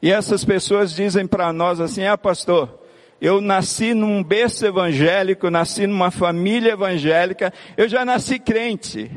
E 0.03 0.11
essas 0.11 0.45
pessoas 0.45 0.93
dizem 0.93 1.27
para 1.27 1.53
nós 1.53 1.81
assim, 1.81 2.05
ah 2.05 2.19
pastor, 2.19 2.79
eu 3.21 3.41
nasci 3.41 3.95
num 3.95 4.23
berço 4.23 4.67
evangélico, 4.67 5.51
nasci 5.51 5.87
numa 5.87 6.11
família 6.11 6.73
evangélica, 6.73 7.53
eu 7.77 7.89
já 7.89 8.05
nasci 8.05 8.39
crente. 8.39 9.11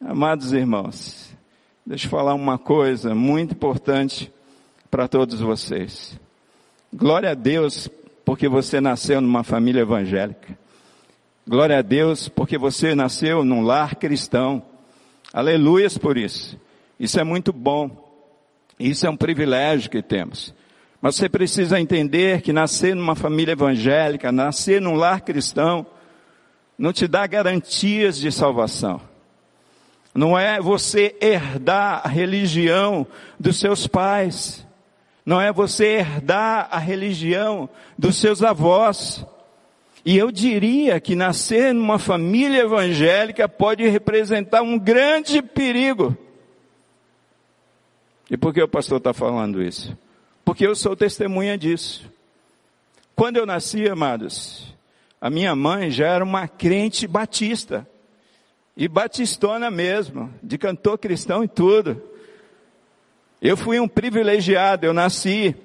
Amados 0.00 0.52
irmãos, 0.52 1.34
deixa 1.84 2.06
eu 2.06 2.10
falar 2.10 2.34
uma 2.34 2.58
coisa 2.58 3.14
muito 3.14 3.52
importante 3.52 4.32
para 4.90 5.06
todos 5.06 5.40
vocês. 5.40 6.18
Glória 6.92 7.30
a 7.30 7.34
Deus 7.34 7.88
porque 8.24 8.48
você 8.48 8.80
nasceu 8.80 9.20
numa 9.20 9.44
família 9.44 9.82
evangélica. 9.82 10.58
Glória 11.46 11.78
a 11.78 11.82
Deus 11.82 12.28
porque 12.28 12.58
você 12.58 12.96
nasceu 12.96 13.44
num 13.44 13.62
lar 13.62 13.94
cristão. 13.94 14.62
Aleluias 15.32 15.96
por 15.96 16.18
isso. 16.18 16.58
Isso 16.98 17.20
é 17.20 17.24
muito 17.24 17.52
bom. 17.52 18.08
Isso 18.78 19.06
é 19.06 19.10
um 19.10 19.16
privilégio 19.16 19.88
que 19.88 20.02
temos. 20.02 20.52
Mas 21.00 21.14
você 21.14 21.28
precisa 21.28 21.80
entender 21.80 22.42
que 22.42 22.52
nascer 22.52 22.96
numa 22.96 23.14
família 23.14 23.52
evangélica, 23.52 24.32
nascer 24.32 24.80
num 24.80 24.96
lar 24.96 25.20
cristão, 25.20 25.86
não 26.76 26.92
te 26.92 27.06
dá 27.06 27.24
garantias 27.26 28.18
de 28.18 28.32
salvação. 28.32 29.00
Não 30.12 30.36
é 30.36 30.60
você 30.60 31.16
herdar 31.20 32.02
a 32.04 32.08
religião 32.08 33.06
dos 33.38 33.60
seus 33.60 33.86
pais. 33.86 34.66
Não 35.24 35.40
é 35.40 35.52
você 35.52 35.98
herdar 35.98 36.68
a 36.70 36.78
religião 36.78 37.68
dos 37.98 38.16
seus 38.16 38.42
avós. 38.42 39.24
E 40.04 40.16
eu 40.16 40.30
diria 40.30 40.98
que 40.98 41.14
nascer 41.14 41.74
numa 41.74 41.98
família 41.98 42.62
evangélica 42.62 43.48
pode 43.48 43.86
representar 43.86 44.62
um 44.62 44.78
grande 44.78 45.42
perigo. 45.42 46.16
E 48.30 48.36
por 48.36 48.54
que 48.54 48.62
o 48.62 48.68
pastor 48.68 48.98
está 48.98 49.12
falando 49.12 49.62
isso? 49.62 49.96
Porque 50.44 50.66
eu 50.66 50.74
sou 50.74 50.96
testemunha 50.96 51.58
disso. 51.58 52.10
Quando 53.14 53.36
eu 53.36 53.44
nasci, 53.44 53.88
amados, 53.88 54.74
a 55.20 55.28
minha 55.28 55.54
mãe 55.54 55.90
já 55.90 56.06
era 56.06 56.24
uma 56.24 56.48
crente 56.48 57.06
batista. 57.06 57.86
E 58.76 58.88
batistona 58.88 59.70
mesmo, 59.70 60.32
de 60.42 60.56
cantor 60.56 60.96
cristão 60.96 61.44
e 61.44 61.48
tudo. 61.48 62.02
Eu 63.40 63.56
fui 63.56 63.80
um 63.80 63.88
privilegiado, 63.88 64.84
eu 64.84 64.92
nasci 64.92 65.56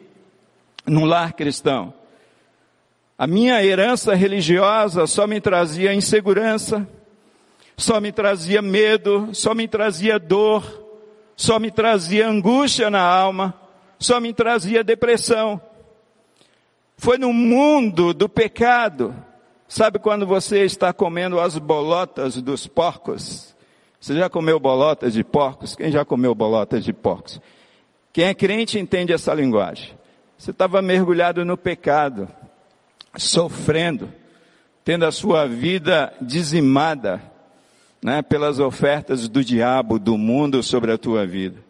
num 0.85 1.03
lar 1.03 1.33
cristão. 1.33 1.93
A 3.17 3.27
minha 3.27 3.63
herança 3.63 4.13
religiosa 4.13 5.05
só 5.07 5.27
me 5.27 5.41
trazia 5.41 5.93
insegurança, 5.93 6.87
só 7.77 7.99
me 7.99 8.11
trazia 8.11 8.61
medo, 8.61 9.29
só 9.33 9.53
me 9.53 9.67
trazia 9.67 10.17
dor, 10.17 10.63
só 11.35 11.59
me 11.59 11.69
trazia 11.69 12.27
angústia 12.29 12.89
na 12.89 13.01
alma, 13.01 13.53
só 13.99 14.19
me 14.21 14.33
trazia 14.33 14.83
depressão. 14.83 15.59
Foi 16.97 17.17
no 17.17 17.33
mundo 17.33 18.13
do 18.13 18.29
pecado. 18.29 19.13
Sabe 19.67 19.99
quando 19.99 20.25
você 20.25 20.63
está 20.63 20.93
comendo 20.93 21.39
as 21.39 21.57
bolotas 21.57 22.41
dos 22.41 22.67
porcos? 22.67 23.53
Você 23.99 24.15
já 24.15 24.29
comeu 24.29 24.59
bolotas 24.59 25.13
de 25.13 25.23
porcos? 25.23 25.75
Quem 25.75 25.91
já 25.91 26.05
comeu 26.05 26.33
bolotas 26.35 26.83
de 26.83 26.93
porcos? 26.93 27.41
Quem 28.15 28.23
é 28.23 28.33
crente 28.33 28.79
entende 28.79 29.11
essa 29.11 29.33
linguagem. 29.33 29.91
Você 30.37 30.51
estava 30.51 30.81
mergulhado 30.81 31.43
no 31.43 31.57
pecado 31.57 32.29
sofrendo, 33.17 34.09
tendo 34.85 35.03
a 35.03 35.11
sua 35.11 35.45
vida 35.45 36.13
dizimada, 36.21 37.21
né, 38.01 38.21
pelas 38.21 38.57
ofertas 38.57 39.27
do 39.27 39.43
diabo, 39.43 39.99
do 39.99 40.17
mundo 40.17 40.63
sobre 40.63 40.93
a 40.93 40.97
tua 40.97 41.27
vida. 41.27 41.61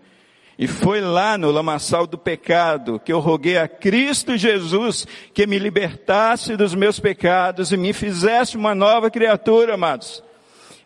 E 0.56 0.68
foi 0.68 1.02
lá 1.02 1.36
no 1.36 1.50
lamaçal 1.50 2.06
do 2.06 2.16
pecado 2.16 3.02
que 3.04 3.12
eu 3.12 3.20
roguei 3.20 3.58
a 3.58 3.68
Cristo 3.68 4.38
Jesus 4.38 5.08
que 5.34 5.48
me 5.48 5.58
libertasse 5.58 6.56
dos 6.56 6.76
meus 6.76 7.00
pecados 7.00 7.72
e 7.72 7.78
me 7.78 7.92
fizesse 7.92 8.56
uma 8.56 8.76
nova 8.76 9.10
criatura, 9.10 9.74
amados. 9.74 10.24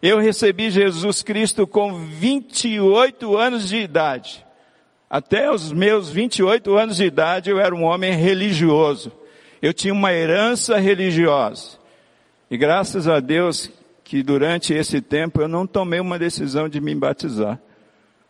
Eu 0.01 0.19
recebi 0.19 0.71
Jesus 0.71 1.21
Cristo 1.21 1.67
com 1.67 1.95
28 2.05 3.35
anos 3.35 3.67
de 3.67 3.75
idade. 3.75 4.47
Até 5.09 5.51
os 5.51 5.71
meus 5.71 6.09
28 6.09 6.75
anos 6.77 6.97
de 6.97 7.05
idade 7.05 7.49
eu 7.49 7.59
era 7.59 7.73
um 7.73 7.83
homem 7.83 8.13
religioso 8.13 9.11
eu 9.61 9.73
tinha 9.73 9.93
uma 9.93 10.13
herança 10.13 10.77
religiosa. 10.77 11.77
E 12.49 12.57
graças 12.57 13.07
a 13.07 13.19
Deus 13.19 13.69
que 14.03 14.23
durante 14.23 14.73
esse 14.73 15.01
tempo 15.01 15.41
eu 15.41 15.47
não 15.47 15.67
tomei 15.67 15.99
uma 15.99 16.17
decisão 16.17 16.67
de 16.67 16.81
me 16.81 16.95
batizar, 16.95 17.59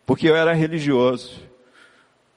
porque 0.06 0.28
eu 0.28 0.36
era 0.36 0.54
religioso. 0.54 1.48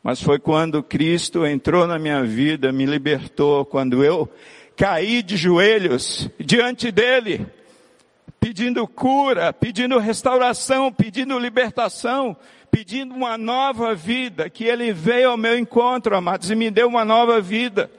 Mas 0.02 0.20
foi 0.20 0.38
quando 0.38 0.82
Cristo 0.82 1.46
entrou 1.46 1.86
na 1.86 1.98
minha 1.98 2.22
vida, 2.22 2.72
me 2.72 2.86
libertou, 2.86 3.64
quando 3.64 4.04
eu 4.04 4.28
caí 4.76 5.22
de 5.22 5.36
joelhos 5.36 6.28
diante 6.38 6.90
dele, 6.90 7.46
pedindo 8.38 8.86
cura, 8.86 9.52
pedindo 9.52 9.98
restauração, 9.98 10.92
pedindo 10.92 11.38
libertação, 11.38 12.36
pedindo 12.72 13.14
uma 13.14 13.36
nova 13.36 13.94
vida, 13.94 14.48
que 14.48 14.64
ele 14.64 14.94
veio 14.94 15.28
ao 15.28 15.36
meu 15.36 15.58
encontro, 15.58 16.16
amados, 16.16 16.50
e 16.50 16.54
me 16.54 16.70
deu 16.70 16.88
uma 16.88 17.04
nova 17.04 17.38
vida. 17.38 17.90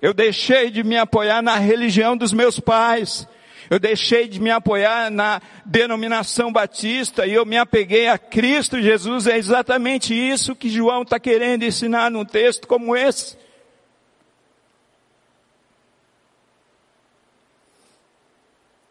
Eu 0.00 0.14
deixei 0.14 0.70
de 0.70 0.84
me 0.84 0.96
apoiar 0.96 1.42
na 1.42 1.56
religião 1.56 2.16
dos 2.16 2.32
meus 2.32 2.60
pais. 2.60 3.28
Eu 3.68 3.80
deixei 3.80 4.28
de 4.28 4.40
me 4.40 4.48
apoiar 4.48 5.10
na 5.10 5.42
denominação 5.66 6.52
batista 6.52 7.26
e 7.26 7.34
eu 7.34 7.44
me 7.44 7.58
apeguei 7.58 8.06
a 8.06 8.16
Cristo 8.16 8.80
Jesus. 8.80 9.26
É 9.26 9.36
exatamente 9.36 10.14
isso 10.14 10.54
que 10.54 10.68
João 10.68 11.02
está 11.02 11.18
querendo 11.18 11.64
ensinar 11.64 12.08
num 12.08 12.24
texto 12.24 12.68
como 12.68 12.96
esse. 12.96 13.36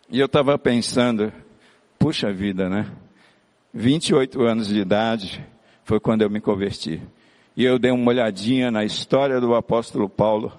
E 0.10 0.20
eu 0.20 0.26
estava 0.26 0.58
pensando, 0.60 1.32
puxa 1.98 2.32
vida, 2.34 2.68
né? 2.68 2.92
28 3.74 4.42
anos 4.42 4.68
de 4.68 4.80
idade 4.80 5.46
foi 5.84 6.00
quando 6.00 6.22
eu 6.22 6.30
me 6.30 6.42
converti. 6.42 7.02
E 7.56 7.64
eu 7.64 7.78
dei 7.78 7.92
uma 7.92 8.10
olhadinha 8.10 8.72
na 8.72 8.84
história 8.84 9.40
do 9.40 9.54
apóstolo 9.54 10.10
Paulo. 10.10 10.52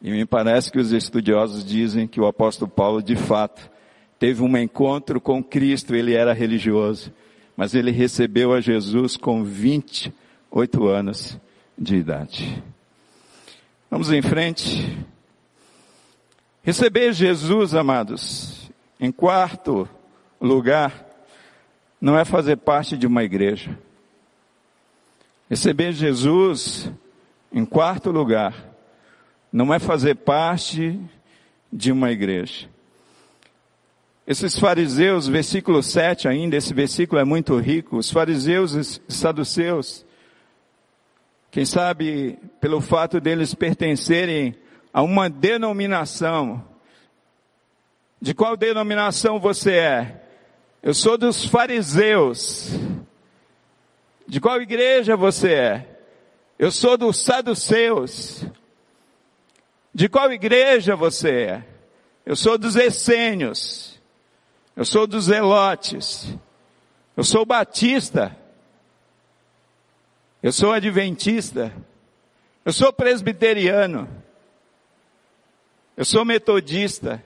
E 0.00 0.10
me 0.10 0.24
parece 0.24 0.70
que 0.70 0.78
os 0.78 0.92
estudiosos 0.92 1.64
dizem 1.64 2.06
que 2.06 2.20
o 2.20 2.26
apóstolo 2.26 2.70
Paulo, 2.70 3.02
de 3.02 3.16
fato, 3.16 3.70
teve 4.18 4.42
um 4.42 4.56
encontro 4.56 5.20
com 5.20 5.42
Cristo, 5.42 5.94
ele 5.94 6.14
era 6.14 6.32
religioso, 6.32 7.12
mas 7.56 7.74
ele 7.74 7.90
recebeu 7.90 8.52
a 8.52 8.60
Jesus 8.60 9.16
com 9.16 9.42
28 9.42 10.86
anos 10.86 11.38
de 11.76 11.96
idade. 11.96 12.62
Vamos 13.90 14.12
em 14.12 14.22
frente. 14.22 14.98
Receber 16.62 17.12
Jesus, 17.12 17.74
amados, 17.74 18.70
em 19.00 19.10
quarto 19.10 19.88
lugar, 20.40 21.09
não 22.00 22.18
é 22.18 22.24
fazer 22.24 22.56
parte 22.56 22.96
de 22.96 23.06
uma 23.06 23.22
igreja. 23.22 23.78
Receber 25.48 25.92
Jesus, 25.92 26.90
em 27.52 27.64
quarto 27.64 28.10
lugar, 28.10 28.54
não 29.52 29.74
é 29.74 29.78
fazer 29.78 30.14
parte 30.14 30.98
de 31.72 31.92
uma 31.92 32.10
igreja. 32.10 32.68
Esses 34.26 34.58
fariseus, 34.58 35.26
versículo 35.26 35.82
7 35.82 36.28
ainda, 36.28 36.56
esse 36.56 36.72
versículo 36.72 37.20
é 37.20 37.24
muito 37.24 37.58
rico. 37.58 37.96
Os 37.96 38.10
fariseus 38.10 38.74
e 38.74 39.12
saduceus, 39.12 40.06
quem 41.50 41.64
sabe 41.64 42.38
pelo 42.60 42.80
fato 42.80 43.20
deles 43.20 43.54
pertencerem 43.54 44.54
a 44.92 45.02
uma 45.02 45.28
denominação. 45.28 46.64
De 48.22 48.32
qual 48.32 48.56
denominação 48.56 49.40
você 49.40 49.72
é? 49.72 50.29
Eu 50.82 50.94
sou 50.94 51.18
dos 51.18 51.44
fariseus. 51.44 52.70
De 54.26 54.40
qual 54.40 54.60
igreja 54.62 55.16
você 55.16 55.52
é? 55.52 55.98
Eu 56.58 56.70
sou 56.70 56.96
dos 56.96 57.20
saduceus. 57.22 58.44
De 59.94 60.08
qual 60.08 60.32
igreja 60.32 60.96
você 60.96 61.30
é? 61.30 61.64
Eu 62.24 62.36
sou 62.36 62.56
dos 62.56 62.76
essênios. 62.76 64.00
Eu 64.74 64.84
sou 64.84 65.06
dos 65.06 65.24
zelotes. 65.24 66.34
Eu 67.16 67.24
sou 67.24 67.44
batista. 67.44 68.34
Eu 70.42 70.52
sou 70.52 70.72
adventista. 70.72 71.74
Eu 72.64 72.72
sou 72.72 72.92
presbiteriano. 72.92 74.08
Eu 75.96 76.04
sou 76.04 76.24
metodista. 76.24 77.22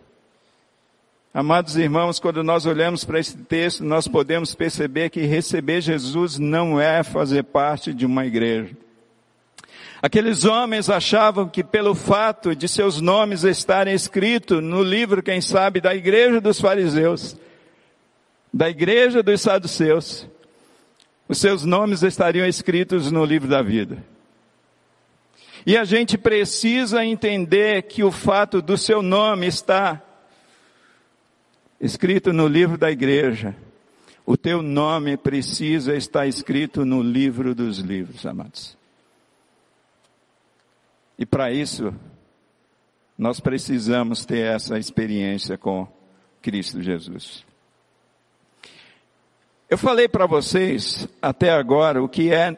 Amados 1.37 1.75
irmãos, 1.75 2.21
quando 2.21 2.45
nós 2.45 2.65
olhamos 2.65 3.05
para 3.05 3.19
esse 3.19 3.37
texto, 3.37 3.83
nós 3.83 4.07
podemos 4.07 4.55
perceber 4.55 5.11
que 5.11 5.23
receber 5.23 5.81
Jesus 5.81 6.39
não 6.39 6.81
é 6.81 7.03
fazer 7.03 7.43
parte 7.43 7.93
de 7.93 8.07
uma 8.07 8.25
igreja. 8.25 8.77
Aqueles 10.01 10.45
homens 10.45 10.89
achavam 10.89 11.49
que 11.49 11.65
pelo 11.65 11.93
fato 11.93 12.55
de 12.55 12.69
seus 12.69 13.01
nomes 13.01 13.43
estarem 13.43 13.93
escritos 13.93 14.63
no 14.63 14.81
livro, 14.81 15.25
quem 15.25 15.41
sabe, 15.41 15.81
da 15.81 15.93
igreja 15.93 16.41
dos 16.41 16.61
fariseus, 16.61 17.37
da 18.53 18.71
igreja 18.71 19.21
dos 19.21 19.41
saduceus, 19.41 20.29
os 21.29 21.39
seus 21.39 21.65
nomes 21.65 22.05
estariam 22.05 22.47
escritos 22.47 23.11
no 23.11 23.25
livro 23.25 23.49
da 23.49 23.61
vida. 23.61 23.99
E 25.67 25.77
a 25.77 25.83
gente 25.83 26.17
precisa 26.17 27.05
entender 27.05 27.83
que 27.83 28.05
o 28.05 28.13
fato 28.13 28.63
do 28.63 28.79
seu 28.79 29.03
nome 29.03 29.49
estar 29.49 30.14
escrito 31.85 32.33
no 32.33 32.49
livro 32.49 32.79
da 32.79 32.91
igreja, 32.91 33.55
o 34.25 34.39
teu 34.39 34.63
nome 34.63 35.19
precisa 35.19 35.95
estar 35.95 36.27
escrito 36.27 36.83
no 36.83 37.03
livro 37.03 37.55
dos 37.55 37.79
livros, 37.79 38.25
amados. 38.25 38.77
E 41.19 41.27
para 41.27 41.53
isso, 41.53 41.95
nós 43.19 43.39
precisamos 43.39 44.25
ter 44.25 44.47
essa 44.47 44.79
experiência 44.79 45.59
com 45.59 45.87
Cristo 46.41 46.81
Jesus. 46.81 47.45
Eu 49.69 49.77
falei 49.77 50.09
para 50.09 50.27
vocês 50.27 51.07
até 51.21 51.51
agora 51.51 52.03
o 52.03 52.09
que 52.09 52.33
é 52.33 52.57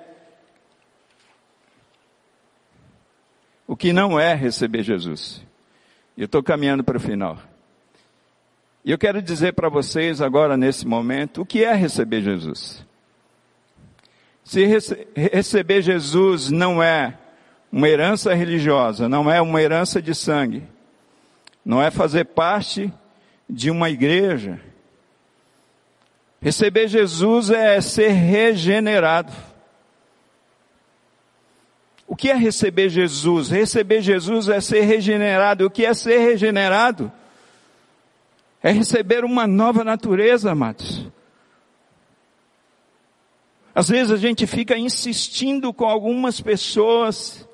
o 3.67 3.77
que 3.77 3.93
não 3.93 4.21
é 4.21 4.35
receber 4.35 4.85
Jesus. 4.85 5.45
Eu 6.17 6.27
estou 6.27 6.45
caminhando 6.45 6.85
para 6.85 6.97
o 6.97 7.01
final. 7.01 7.37
E 8.87 8.93
eu 8.93 8.97
quero 8.97 9.21
dizer 9.21 9.53
para 9.55 9.69
vocês 9.69 10.23
agora 10.23 10.57
nesse 10.57 10.87
momento 10.87 11.43
o 11.43 11.45
que 11.45 11.65
é 11.65 11.75
receber 11.75 12.23
Jesus. 12.23 12.87
Se 14.45 14.65
rece 14.65 15.09
receber 15.13 15.83
Jesus 15.83 16.51
não 16.51 16.81
é 16.81 17.19
uma 17.73 17.89
herança 17.89 18.33
religiosa, 18.33 19.09
não 19.09 19.29
é 19.29 19.43
uma 19.43 19.61
herança 19.61 20.01
de 20.01 20.15
sangue. 20.15 20.63
não 21.65 21.83
é 21.83 21.91
fazer 21.91 22.27
parte 22.27 22.93
de 23.51 23.73
uma 23.73 23.91
igreja. 23.91 24.61
Receber 26.41 26.87
Jesus 26.87 27.51
é 27.51 27.81
ser 27.81 28.11
regenerado. 28.11 29.33
O 32.07 32.15
que 32.15 32.31
é 32.31 32.37
receber 32.37 32.89
Jesus? 32.89 33.51
Receber 33.51 34.01
Jesus 34.01 34.49
é 34.49 34.61
ser 34.61 34.83
regenerado. 34.83 35.67
O 35.67 35.71
que 35.71 35.85
é 35.85 35.93
ser 35.93 36.19
regenerado? 36.19 37.11
É 38.67 38.73
receber 38.73 39.25
uma 39.25 39.47
nova 39.47 39.85
natureza, 39.85 40.51
amados. 40.51 41.07
Às 43.73 43.89
vezes 43.89 44.11
a 44.11 44.17
gente 44.17 44.45
fica 44.45 44.77
insistindo 44.77 45.73
com 45.73 45.85
algumas 45.85 46.41
pessoas 46.41 47.49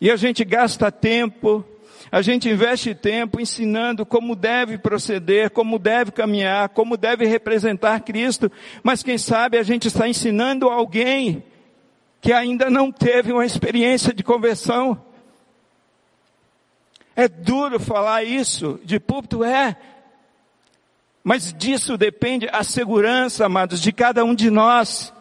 e 0.00 0.08
a 0.08 0.14
gente 0.14 0.44
gasta 0.44 0.88
tempo, 0.92 1.64
a 2.12 2.22
gente 2.22 2.48
investe 2.48 2.94
tempo 2.94 3.40
ensinando 3.40 4.06
como 4.06 4.36
deve 4.36 4.78
proceder, 4.78 5.50
como 5.50 5.80
deve 5.80 6.12
caminhar, 6.12 6.68
como 6.68 6.96
deve 6.96 7.26
representar 7.26 7.98
Cristo, 8.04 8.48
mas 8.84 9.02
quem 9.02 9.18
sabe 9.18 9.58
a 9.58 9.64
gente 9.64 9.88
está 9.88 10.08
ensinando 10.08 10.68
alguém 10.68 11.42
que 12.20 12.32
ainda 12.32 12.70
não 12.70 12.92
teve 12.92 13.32
uma 13.32 13.44
experiência 13.44 14.14
de 14.14 14.22
conversão. 14.22 15.04
É 17.16 17.26
duro 17.26 17.80
falar 17.80 18.22
isso 18.22 18.78
de 18.84 19.00
púlpito, 19.00 19.42
é. 19.42 19.76
Mas 21.28 21.52
disso 21.52 21.98
depende 21.98 22.48
a 22.52 22.62
segurança, 22.62 23.46
amados, 23.46 23.80
de 23.80 23.90
cada 23.90 24.24
um 24.24 24.32
de 24.32 24.48
nós. 24.48 25.12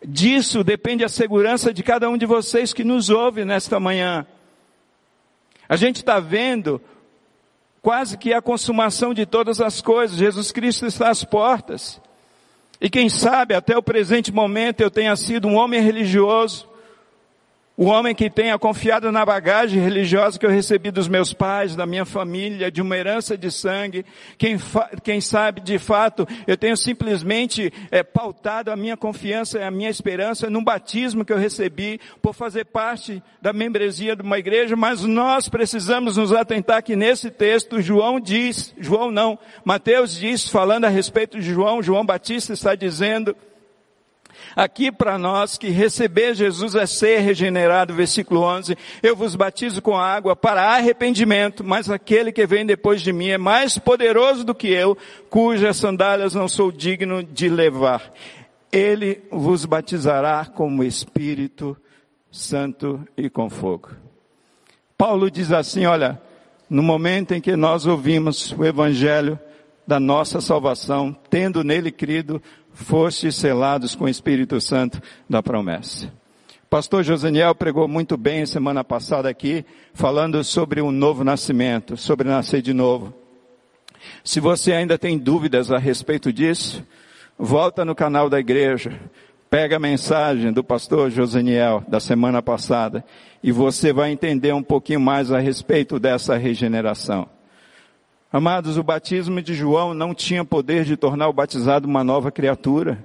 Disso 0.00 0.62
depende 0.62 1.02
a 1.02 1.08
segurança 1.08 1.74
de 1.74 1.82
cada 1.82 2.08
um 2.08 2.16
de 2.16 2.24
vocês 2.24 2.72
que 2.72 2.84
nos 2.84 3.10
ouve 3.10 3.44
nesta 3.44 3.80
manhã. 3.80 4.24
A 5.68 5.74
gente 5.74 5.96
está 5.96 6.20
vendo 6.20 6.80
quase 7.82 8.16
que 8.16 8.32
a 8.32 8.40
consumação 8.40 9.12
de 9.12 9.26
todas 9.26 9.60
as 9.60 9.80
coisas. 9.80 10.16
Jesus 10.16 10.52
Cristo 10.52 10.86
está 10.86 11.10
às 11.10 11.24
portas. 11.24 12.00
E 12.80 12.88
quem 12.88 13.08
sabe 13.08 13.56
até 13.56 13.76
o 13.76 13.82
presente 13.82 14.30
momento 14.30 14.82
eu 14.82 14.88
tenha 14.88 15.16
sido 15.16 15.48
um 15.48 15.56
homem 15.56 15.80
religioso, 15.80 16.68
o 17.78 17.84
homem 17.84 18.12
que 18.12 18.28
tenha 18.28 18.58
confiado 18.58 19.12
na 19.12 19.24
bagagem 19.24 19.80
religiosa 19.80 20.36
que 20.36 20.44
eu 20.44 20.50
recebi 20.50 20.90
dos 20.90 21.06
meus 21.06 21.32
pais, 21.32 21.76
da 21.76 21.86
minha 21.86 22.04
família, 22.04 22.72
de 22.72 22.82
uma 22.82 22.96
herança 22.96 23.38
de 23.38 23.52
sangue. 23.52 24.04
Quem, 24.36 24.58
quem 25.04 25.20
sabe, 25.20 25.60
de 25.60 25.78
fato, 25.78 26.26
eu 26.44 26.56
tenho 26.56 26.76
simplesmente 26.76 27.72
é, 27.92 28.02
pautado 28.02 28.72
a 28.72 28.76
minha 28.76 28.96
confiança 28.96 29.60
e 29.60 29.62
a 29.62 29.70
minha 29.70 29.88
esperança 29.88 30.50
num 30.50 30.64
batismo 30.64 31.24
que 31.24 31.32
eu 31.32 31.38
recebi 31.38 32.00
por 32.20 32.34
fazer 32.34 32.64
parte 32.64 33.22
da 33.40 33.52
membresia 33.52 34.16
de 34.16 34.22
uma 34.22 34.40
igreja, 34.40 34.74
mas 34.74 35.04
nós 35.04 35.48
precisamos 35.48 36.16
nos 36.16 36.32
atentar 36.32 36.82
que 36.82 36.96
nesse 36.96 37.30
texto 37.30 37.80
João 37.80 38.18
diz, 38.18 38.74
João 38.80 39.12
não, 39.12 39.38
Mateus 39.64 40.16
diz, 40.16 40.48
falando 40.48 40.86
a 40.86 40.88
respeito 40.88 41.38
de 41.38 41.44
João, 41.44 41.80
João 41.80 42.04
Batista 42.04 42.52
está 42.52 42.74
dizendo, 42.74 43.36
Aqui 44.56 44.90
para 44.90 45.18
nós 45.18 45.56
que 45.56 45.68
receber 45.68 46.34
Jesus 46.34 46.74
é 46.74 46.86
ser 46.86 47.20
regenerado, 47.20 47.94
versículo 47.94 48.40
11, 48.40 48.76
eu 49.02 49.14
vos 49.14 49.36
batizo 49.36 49.80
com 49.82 49.96
água 49.96 50.34
para 50.34 50.74
arrependimento, 50.74 51.62
mas 51.62 51.90
aquele 51.90 52.32
que 52.32 52.46
vem 52.46 52.66
depois 52.66 53.00
de 53.00 53.12
mim 53.12 53.28
é 53.28 53.38
mais 53.38 53.78
poderoso 53.78 54.44
do 54.44 54.54
que 54.54 54.68
eu, 54.68 54.96
cujas 55.30 55.76
sandálias 55.76 56.34
não 56.34 56.48
sou 56.48 56.72
digno 56.72 57.22
de 57.22 57.48
levar. 57.48 58.12
Ele 58.70 59.22
vos 59.30 59.64
batizará 59.64 60.44
como 60.44 60.84
Espírito 60.84 61.76
Santo 62.30 63.06
e 63.16 63.30
com 63.30 63.48
fogo. 63.48 63.90
Paulo 64.96 65.30
diz 65.30 65.52
assim, 65.52 65.86
olha, 65.86 66.20
no 66.68 66.82
momento 66.82 67.32
em 67.32 67.40
que 67.40 67.56
nós 67.56 67.86
ouvimos 67.86 68.52
o 68.52 68.64
Evangelho 68.64 69.38
da 69.86 69.98
nossa 69.98 70.40
salvação, 70.40 71.16
tendo 71.30 71.64
nele 71.64 71.90
crido, 71.90 72.42
fostes 72.78 73.34
selados 73.34 73.96
com 73.96 74.04
o 74.04 74.08
Espírito 74.08 74.60
Santo 74.60 75.02
da 75.28 75.42
promessa. 75.42 76.12
Pastor 76.70 77.02
Josaniel 77.02 77.54
pregou 77.54 77.88
muito 77.88 78.16
bem 78.16 78.46
semana 78.46 78.84
passada 78.84 79.28
aqui, 79.28 79.64
falando 79.92 80.44
sobre 80.44 80.80
um 80.80 80.92
novo 80.92 81.24
nascimento, 81.24 81.96
sobre 81.96 82.28
nascer 82.28 82.62
de 82.62 82.72
novo. 82.72 83.12
Se 84.22 84.38
você 84.38 84.72
ainda 84.72 84.96
tem 84.96 85.18
dúvidas 85.18 85.72
a 85.72 85.78
respeito 85.78 86.32
disso, 86.32 86.84
volta 87.36 87.84
no 87.84 87.96
canal 87.96 88.30
da 88.30 88.38
igreja, 88.38 89.00
pega 89.50 89.76
a 89.76 89.80
mensagem 89.80 90.52
do 90.52 90.62
pastor 90.62 91.10
Josaniel 91.10 91.82
da 91.88 91.98
semana 91.98 92.40
passada 92.40 93.04
e 93.42 93.50
você 93.50 93.92
vai 93.92 94.12
entender 94.12 94.52
um 94.52 94.62
pouquinho 94.62 95.00
mais 95.00 95.32
a 95.32 95.40
respeito 95.40 95.98
dessa 95.98 96.36
regeneração. 96.36 97.37
Amados, 98.30 98.76
o 98.76 98.82
batismo 98.82 99.40
de 99.40 99.54
João 99.54 99.94
não 99.94 100.14
tinha 100.14 100.44
poder 100.44 100.84
de 100.84 100.98
tornar 100.98 101.28
o 101.28 101.32
batizado 101.32 101.88
uma 101.88 102.04
nova 102.04 102.30
criatura, 102.30 103.02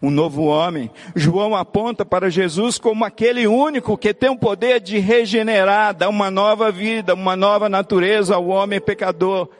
um 0.00 0.10
novo 0.10 0.44
homem. 0.44 0.90
João 1.14 1.54
aponta 1.54 2.02
para 2.02 2.30
Jesus 2.30 2.78
como 2.78 3.04
aquele 3.04 3.46
único 3.46 3.98
que 3.98 4.14
tem 4.14 4.30
o 4.30 4.38
poder 4.38 4.80
de 4.80 4.98
regenerar, 4.98 5.94
dar 5.94 6.08
uma 6.08 6.30
nova 6.30 6.72
vida, 6.72 7.12
uma 7.12 7.36
nova 7.36 7.68
natureza 7.68 8.36
ao 8.36 8.48
homem 8.48 8.80
pecador. 8.80 9.50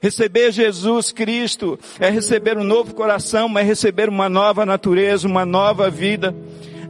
Receber 0.00 0.52
Jesus 0.52 1.10
Cristo 1.10 1.76
é 1.98 2.08
receber 2.08 2.56
um 2.56 2.62
novo 2.62 2.94
coração, 2.94 3.58
é 3.58 3.62
receber 3.64 4.08
uma 4.08 4.28
nova 4.28 4.64
natureza, 4.64 5.26
uma 5.26 5.44
nova 5.44 5.90
vida 5.90 6.32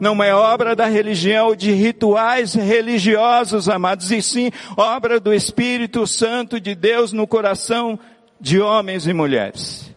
não 0.01 0.23
é 0.23 0.35
obra 0.35 0.75
da 0.75 0.87
religião, 0.87 1.55
de 1.55 1.73
rituais 1.73 2.55
religiosos, 2.55 3.69
amados, 3.69 4.11
e 4.11 4.23
sim 4.23 4.51
obra 4.77 5.21
do 5.21 5.33
Espírito 5.33 6.07
Santo 6.07 6.59
de 6.59 6.75
Deus 6.75 7.13
no 7.13 7.27
coração 7.27 7.99
de 8.41 8.59
homens 8.59 9.07
e 9.07 9.13
mulheres. 9.13 9.95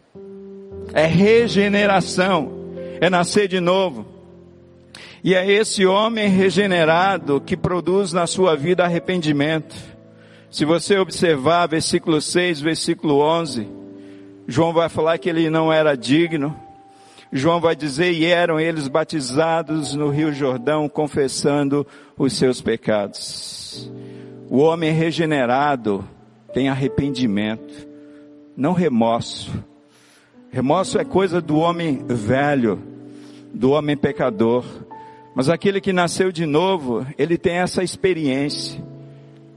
É 0.94 1.06
regeneração, 1.06 2.52
é 3.00 3.10
nascer 3.10 3.48
de 3.48 3.62
novo. 3.62 4.06
E 5.24 5.34
é 5.34 5.50
esse 5.50 5.86
homem 5.86 6.28
regenerado 6.28 7.40
que 7.40 7.56
produz 7.56 8.12
na 8.12 8.28
sua 8.28 8.58
vida 8.58 8.84
arrependimento. 8.84 9.74
Se 10.52 10.66
você 10.66 10.98
observar 10.98 11.68
versículo 11.68 12.20
6, 12.22 12.60
versículo 12.60 13.22
11, 13.22 13.68
João 14.46 14.74
vai 14.74 14.90
falar 14.90 15.18
que 15.18 15.30
ele 15.30 15.50
não 15.50 15.72
era 15.72 15.96
digno, 15.96 16.56
João 17.36 17.60
vai 17.60 17.76
dizer, 17.76 18.12
e 18.12 18.26
eram 18.26 18.60
eles 18.60 18.88
batizados 18.88 19.96
no 19.96 20.10
Rio 20.10 20.32
Jordão, 20.32 20.88
confessando 20.88 21.86
os 22.16 22.34
seus 22.34 22.62
pecados. 22.62 23.92
O 24.52 24.60
homem 24.60 24.92
regenerado 24.92 26.08
tem 26.54 26.70
arrependimento, 26.70 27.88
não 28.56 28.72
remorso. 28.72 29.52
Remorso 30.52 31.00
é 31.00 31.04
coisa 31.04 31.42
do 31.42 31.58
homem 31.58 32.06
velho, 32.08 32.80
do 33.52 33.72
homem 33.72 33.98
pecador. 33.98 34.64
Mas 35.36 35.50
aquele 35.50 35.82
que 35.82 35.92
nasceu 35.92 36.32
de 36.32 36.46
novo, 36.46 37.04
ele 37.18 37.36
tem 37.36 37.56
essa 37.56 37.82
experiência. 37.82 38.80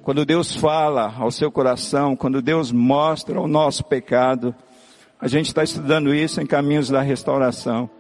Quando 0.03 0.25
Deus 0.25 0.57
fala 0.57 1.15
ao 1.19 1.31
seu 1.31 1.53
coração, 1.53 2.17
quando 2.17 2.41
Deus 2.41 2.73
mostra 2.73 3.39
o 3.39 3.47
nosso 3.47 3.85
pecado, 3.85 4.55
a 5.27 5.29
gente 5.29 5.47
está 5.47 5.65
estudando 5.65 6.15
isso 6.15 6.41
em 6.41 6.47
Caminhos 6.47 6.89
da 6.89 7.03
Restauração. 7.03 7.91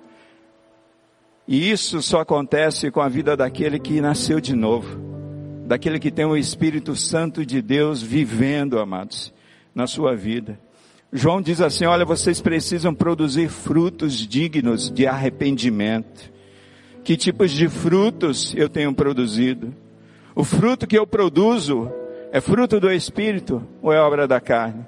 E 1.48 1.72
isso 1.72 2.00
só 2.00 2.20
acontece 2.20 2.88
com 2.88 3.00
a 3.00 3.08
vida 3.08 3.36
daquele 3.36 3.80
que 3.80 4.00
nasceu 4.00 4.40
de 4.40 4.54
novo. 4.54 4.96
Daquele 5.66 5.98
que 5.98 6.12
tem 6.12 6.24
o 6.24 6.36
Espírito 6.36 6.94
Santo 6.94 7.44
de 7.44 7.60
Deus 7.60 8.00
vivendo, 8.00 8.78
amados, 8.78 9.34
na 9.74 9.88
sua 9.88 10.14
vida. 10.14 10.56
João 11.12 11.42
diz 11.42 11.60
assim, 11.60 11.84
olha, 11.84 12.04
vocês 12.04 12.40
precisam 12.40 12.94
produzir 12.94 13.48
frutos 13.48 14.14
dignos 14.14 14.88
de 14.88 15.04
arrependimento. 15.04 16.32
Que 17.02 17.16
tipos 17.16 17.50
de 17.50 17.68
frutos 17.68 18.54
eu 18.56 18.68
tenho 18.68 18.94
produzido? 18.94 19.74
O 20.32 20.44
fruto 20.44 20.86
que 20.86 20.96
eu 20.96 21.08
produzo 21.08 21.90
é 22.30 22.40
fruto 22.40 22.78
do 22.78 22.88
Espírito 22.88 23.66
ou 23.82 23.92
é 23.92 23.98
obra 23.98 24.28
da 24.28 24.40
carne? 24.40 24.86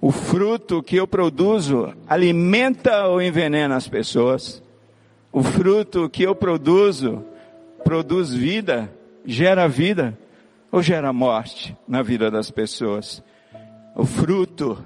O 0.00 0.10
fruto 0.10 0.82
que 0.82 0.96
eu 0.96 1.06
produzo 1.06 1.92
alimenta 2.08 3.06
ou 3.06 3.20
envenena 3.20 3.76
as 3.76 3.86
pessoas. 3.86 4.62
O 5.30 5.42
fruto 5.42 6.08
que 6.08 6.22
eu 6.22 6.34
produzo 6.34 7.22
produz 7.84 8.32
vida, 8.32 8.90
gera 9.24 9.68
vida 9.68 10.18
ou 10.72 10.82
gera 10.82 11.12
morte 11.12 11.76
na 11.86 12.02
vida 12.02 12.30
das 12.30 12.50
pessoas. 12.50 13.22
O 13.94 14.06
fruto 14.06 14.82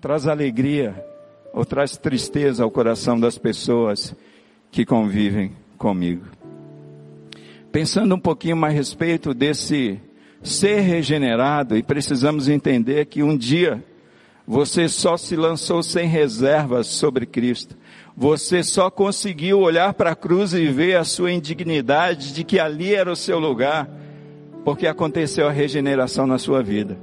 traz 0.00 0.28
alegria 0.28 1.04
ou 1.52 1.64
traz 1.64 1.96
tristeza 1.96 2.62
ao 2.62 2.70
coração 2.70 3.18
das 3.18 3.36
pessoas 3.36 4.14
que 4.70 4.84
convivem 4.84 5.52
comigo. 5.76 6.24
Pensando 7.72 8.14
um 8.14 8.20
pouquinho 8.20 8.56
mais 8.56 8.74
a 8.74 8.76
respeito 8.76 9.34
desse 9.34 10.00
ser 10.42 10.80
regenerado 10.80 11.76
e 11.76 11.82
precisamos 11.82 12.48
entender 12.48 13.06
que 13.06 13.22
um 13.22 13.36
dia 13.36 13.82
você 14.46 14.88
só 14.88 15.16
se 15.16 15.34
lançou 15.34 15.82
sem 15.82 16.06
reservas 16.06 16.86
sobre 16.86 17.26
Cristo. 17.26 17.76
Você 18.16 18.62
só 18.62 18.88
conseguiu 18.90 19.60
olhar 19.60 19.92
para 19.92 20.12
a 20.12 20.16
cruz 20.16 20.54
e 20.54 20.66
ver 20.66 20.96
a 20.96 21.04
sua 21.04 21.32
indignidade 21.32 22.32
de 22.32 22.44
que 22.44 22.60
ali 22.60 22.94
era 22.94 23.10
o 23.10 23.16
seu 23.16 23.40
lugar, 23.40 23.90
porque 24.64 24.86
aconteceu 24.86 25.48
a 25.48 25.52
regeneração 25.52 26.26
na 26.26 26.38
sua 26.38 26.62
vida. 26.62 26.96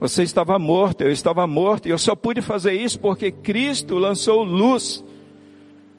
Você 0.00 0.22
estava 0.22 0.58
morto, 0.58 1.02
eu 1.02 1.12
estava 1.12 1.46
morto, 1.46 1.86
e 1.86 1.90
eu 1.90 1.98
só 1.98 2.16
pude 2.16 2.40
fazer 2.40 2.72
isso 2.72 2.98
porque 2.98 3.30
Cristo 3.30 3.98
lançou 3.98 4.42
luz 4.42 5.04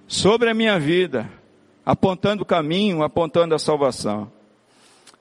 sobre 0.07 0.49
a 0.49 0.53
minha 0.53 0.77
vida, 0.79 1.29
apontando 1.85 2.43
o 2.43 2.45
caminho, 2.45 3.03
apontando 3.03 3.55
a 3.55 3.59
salvação. 3.59 4.29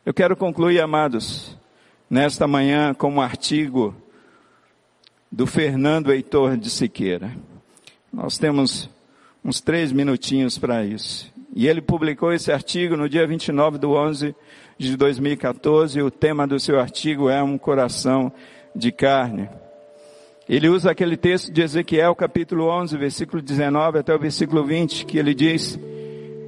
Eu 0.05 0.13
quero 0.13 0.35
concluir, 0.35 0.81
amados, 0.81 1.57
nesta 2.11 2.49
manhã 2.49 2.93
com 2.93 3.09
um 3.13 3.21
artigo 3.21 3.95
do 5.33 5.47
Fernando 5.47 6.13
Heitor 6.13 6.59
de 6.59 6.69
Siqueira. 6.69 7.35
Nós 8.13 8.37
temos 8.37 8.91
uns 9.43 9.63
três 9.63 9.91
minutinhos 9.91 10.59
para 10.59 10.85
isso. 10.85 11.33
E 11.57 11.67
ele 11.67 11.81
publicou 11.81 12.35
esse 12.35 12.53
artigo 12.53 12.99
no 12.99 13.09
dia 13.09 13.27
29 13.27 13.79
de 13.79 13.87
11 13.87 14.35
de 14.77 14.95
2014. 14.95 15.99
E 15.99 16.03
o 16.03 16.11
tema 16.11 16.47
do 16.47 16.61
seu 16.61 16.79
artigo 16.79 17.31
é 17.31 17.43
um 17.43 17.57
coração 17.57 18.31
de 18.77 18.93
carne. 18.93 19.49
Ele 20.47 20.69
usa 20.69 20.91
aquele 20.91 21.17
texto 21.17 21.51
de 21.51 21.63
Ezequiel, 21.63 22.15
capítulo 22.15 22.69
11, 22.69 22.97
versículo 22.99 23.41
19 23.41 24.01
até 24.01 24.15
o 24.15 24.19
versículo 24.19 24.65
20, 24.65 25.07
que 25.07 25.17
ele 25.17 25.35
diz: 25.35 25.79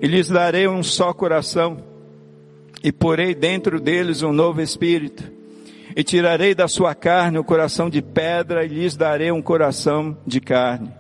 E 0.03 0.07
lhes 0.07 0.29
darei 0.29 0.69
um 0.69 0.83
só 0.83 1.15
coração, 1.15 1.79
e 2.83 2.93
porei 2.93 3.35
dentro 3.35 3.81
deles 3.81 4.23
um 4.23 4.33
novo 4.33 4.61
espírito, 4.61 5.33
e 5.97 6.03
tirarei 6.03 6.55
da 6.55 6.67
sua 6.67 6.95
carne 6.95 7.39
o 7.39 7.45
coração 7.45 7.89
de 7.89 8.03
pedra, 8.03 8.65
e 8.65 8.69
lhes 8.69 8.97
darei 8.97 9.31
um 9.31 9.41
coração 9.41 10.17
de 10.27 10.41
carne, 10.41 10.91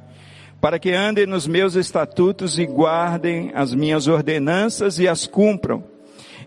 para 0.60 0.78
que 0.78 0.92
andem 0.92 1.26
nos 1.26 1.46
meus 1.46 1.74
estatutos 1.74 2.58
e 2.58 2.66
guardem 2.66 3.50
as 3.54 3.74
minhas 3.74 4.06
ordenanças 4.06 4.98
e 4.98 5.08
as 5.08 5.26
cumpram. 5.26 5.82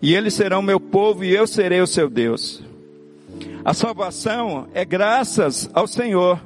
E 0.00 0.14
eles 0.14 0.34
serão 0.34 0.62
meu 0.62 0.80
povo 0.80 1.24
e 1.24 1.34
eu 1.34 1.46
serei 1.46 1.80
o 1.80 1.86
seu 1.86 2.08
Deus. 2.08 2.62
A 3.64 3.74
salvação 3.74 4.68
é 4.72 4.84
graças 4.84 5.68
ao 5.74 5.86
Senhor, 5.86 6.40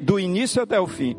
do 0.00 0.18
início 0.18 0.62
até 0.62 0.78
o 0.78 0.86
fim. 0.86 1.16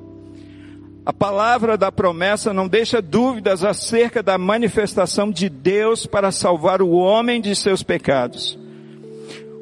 A 1.06 1.13
palavra 1.13 1.78
da 1.78 1.91
promessa 1.91 2.54
não 2.54 2.67
deixa 2.67 3.01
dúvidas 3.01 3.63
acerca 3.63 4.23
da 4.23 4.38
manifestação 4.38 5.32
de 5.32 5.49
Deus 5.49 6.06
para 6.06 6.32
salvar 6.32 6.82
o 6.82 6.91
homem 6.91 7.39
de 7.39 7.56
seus 7.56 7.84
pecados. 7.84 8.58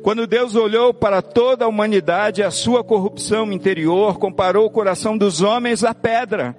Quando 0.04 0.28
Deus 0.28 0.56
olhou 0.56 0.94
para 0.94 1.22
toda 1.22 1.66
a 1.66 1.68
humanidade 1.68 2.44
a 2.44 2.52
sua 2.52 2.84
corrupção 2.84 3.52
interior, 3.52 4.20
comparou 4.20 4.68
o 4.68 4.70
coração 4.70 5.18
dos 5.18 5.42
homens 5.42 5.84
à 5.84 5.96
pedra. 5.96 6.56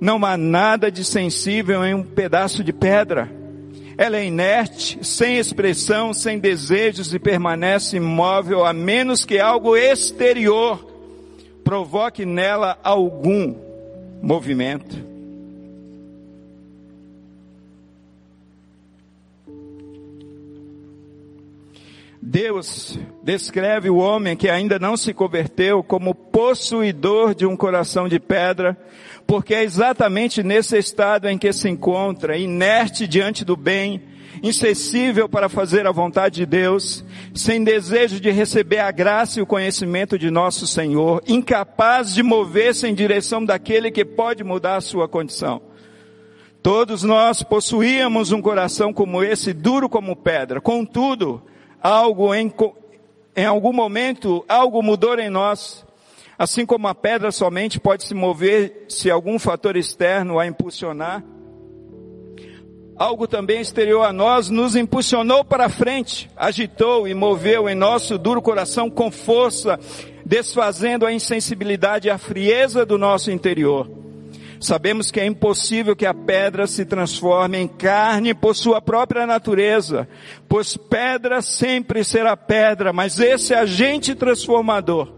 Não 0.00 0.24
há 0.24 0.36
nada 0.36 0.90
de 0.90 1.04
sensível 1.04 1.84
em 1.84 1.92
um 1.92 2.02
pedaço 2.02 2.64
de 2.64 2.72
pedra 2.72 3.44
ela 3.98 4.18
é 4.18 4.26
inerte, 4.26 4.98
sem 5.02 5.38
expressão, 5.38 6.12
sem 6.12 6.38
desejos 6.38 7.14
e 7.14 7.18
permanece 7.18 7.96
imóvel 7.96 8.64
a 8.64 8.72
menos 8.72 9.24
que 9.24 9.38
algo 9.38 9.74
exterior 9.74 10.86
provoque 11.64 12.26
nela 12.26 12.78
algum 12.84 13.54
movimento. 14.20 15.15
Deus 22.28 22.98
descreve 23.22 23.88
o 23.88 23.98
homem 23.98 24.36
que 24.36 24.48
ainda 24.48 24.80
não 24.80 24.96
se 24.96 25.14
converteu 25.14 25.80
como 25.84 26.12
possuidor 26.12 27.36
de 27.36 27.46
um 27.46 27.56
coração 27.56 28.08
de 28.08 28.18
pedra, 28.18 28.76
porque 29.28 29.54
é 29.54 29.62
exatamente 29.62 30.42
nesse 30.42 30.76
estado 30.76 31.28
em 31.28 31.38
que 31.38 31.52
se 31.52 31.68
encontra, 31.68 32.36
inerte 32.36 33.06
diante 33.06 33.44
do 33.44 33.56
bem, 33.56 34.02
insensível 34.42 35.28
para 35.28 35.48
fazer 35.48 35.86
a 35.86 35.92
vontade 35.92 36.40
de 36.40 36.46
Deus, 36.46 37.04
sem 37.32 37.62
desejo 37.62 38.18
de 38.18 38.32
receber 38.32 38.80
a 38.80 38.90
graça 38.90 39.38
e 39.38 39.42
o 39.42 39.46
conhecimento 39.46 40.18
de 40.18 40.28
nosso 40.28 40.66
Senhor, 40.66 41.22
incapaz 41.28 42.12
de 42.12 42.24
mover-se 42.24 42.88
em 42.88 42.94
direção 42.94 43.44
daquele 43.44 43.92
que 43.92 44.04
pode 44.04 44.42
mudar 44.42 44.74
a 44.74 44.80
sua 44.80 45.08
condição. 45.08 45.62
Todos 46.60 47.04
nós 47.04 47.44
possuíamos 47.44 48.32
um 48.32 48.42
coração 48.42 48.92
como 48.92 49.22
esse, 49.22 49.52
duro 49.52 49.88
como 49.88 50.16
pedra. 50.16 50.60
Contudo, 50.60 51.40
algo 51.86 52.34
em, 52.34 52.52
em 53.36 53.44
algum 53.44 53.72
momento, 53.72 54.44
algo 54.48 54.82
mudou 54.82 55.16
em 55.20 55.30
nós. 55.30 55.86
Assim 56.36 56.66
como 56.66 56.88
a 56.88 56.94
pedra 56.94 57.30
somente 57.30 57.78
pode 57.78 58.02
se 58.02 58.12
mover 58.12 58.86
se 58.88 59.08
algum 59.08 59.38
fator 59.38 59.76
externo 59.76 60.38
a 60.38 60.46
impulsionar, 60.46 61.24
algo 62.96 63.28
também 63.28 63.60
exterior 63.60 64.02
a 64.02 64.12
nós 64.12 64.50
nos 64.50 64.74
impulsionou 64.74 65.44
para 65.44 65.68
frente, 65.68 66.28
agitou 66.36 67.06
e 67.06 67.14
moveu 67.14 67.68
em 67.68 67.74
nosso 67.74 68.18
duro 68.18 68.42
coração 68.42 68.90
com 68.90 69.10
força, 69.10 69.78
desfazendo 70.24 71.06
a 71.06 71.12
insensibilidade 71.12 72.08
e 72.08 72.10
a 72.10 72.18
frieza 72.18 72.84
do 72.84 72.98
nosso 72.98 73.30
interior. 73.30 73.88
Sabemos 74.66 75.12
que 75.12 75.20
é 75.20 75.24
impossível 75.24 75.94
que 75.94 76.04
a 76.04 76.12
pedra 76.12 76.66
se 76.66 76.84
transforme 76.84 77.56
em 77.56 77.68
carne 77.68 78.34
por 78.34 78.52
sua 78.56 78.82
própria 78.82 79.24
natureza, 79.24 80.08
pois 80.48 80.76
pedra 80.76 81.40
sempre 81.40 82.02
será 82.02 82.36
pedra, 82.36 82.92
mas 82.92 83.20
esse 83.20 83.54
agente 83.54 84.12
transformador 84.12 85.12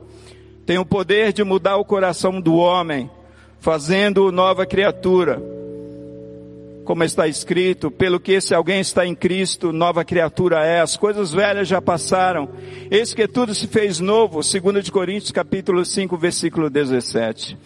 tem 0.66 0.76
o 0.76 0.84
poder 0.84 1.32
de 1.32 1.42
mudar 1.44 1.78
o 1.78 1.84
coração 1.86 2.42
do 2.42 2.56
homem, 2.56 3.10
fazendo-o 3.58 4.30
nova 4.30 4.66
criatura. 4.66 5.57
Como 6.88 7.04
está 7.04 7.28
escrito, 7.28 7.90
pelo 7.90 8.18
que 8.18 8.40
se 8.40 8.54
alguém 8.54 8.80
está 8.80 9.04
em 9.04 9.14
Cristo, 9.14 9.74
nova 9.74 10.06
criatura 10.06 10.64
é, 10.64 10.80
as 10.80 10.96
coisas 10.96 11.34
velhas 11.34 11.68
já 11.68 11.82
passaram, 11.82 12.48
eis 12.90 13.12
que 13.12 13.28
tudo 13.28 13.54
se 13.54 13.66
fez 13.66 14.00
novo, 14.00 14.42
segundo 14.42 14.82
de 14.82 14.90
Coríntios 14.90 15.30
capítulo 15.30 15.84
5, 15.84 16.16
versículo 16.16 16.70
17. 16.70 17.58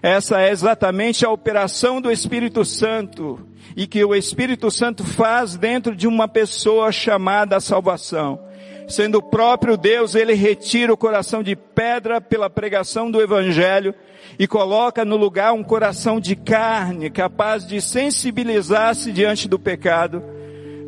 Essa 0.00 0.40
é 0.40 0.50
exatamente 0.50 1.26
a 1.26 1.30
operação 1.30 2.00
do 2.00 2.10
Espírito 2.10 2.64
Santo, 2.64 3.38
e 3.76 3.86
que 3.86 4.02
o 4.02 4.14
Espírito 4.14 4.70
Santo 4.70 5.04
faz 5.04 5.58
dentro 5.58 5.94
de 5.94 6.08
uma 6.08 6.26
pessoa 6.26 6.90
chamada 6.90 7.60
salvação 7.60 8.48
sendo 8.90 9.18
o 9.18 9.22
próprio 9.22 9.76
Deus, 9.76 10.14
ele 10.14 10.34
retira 10.34 10.92
o 10.92 10.96
coração 10.96 11.42
de 11.42 11.54
pedra 11.54 12.20
pela 12.20 12.50
pregação 12.50 13.10
do 13.10 13.20
Evangelho 13.20 13.94
e 14.38 14.46
coloca 14.46 15.04
no 15.04 15.16
lugar 15.16 15.52
um 15.52 15.62
coração 15.62 16.20
de 16.20 16.34
carne, 16.34 17.08
capaz 17.08 17.66
de 17.66 17.80
sensibilizar-se 17.80 19.12
diante 19.12 19.48
do 19.48 19.58
pecado, 19.58 20.22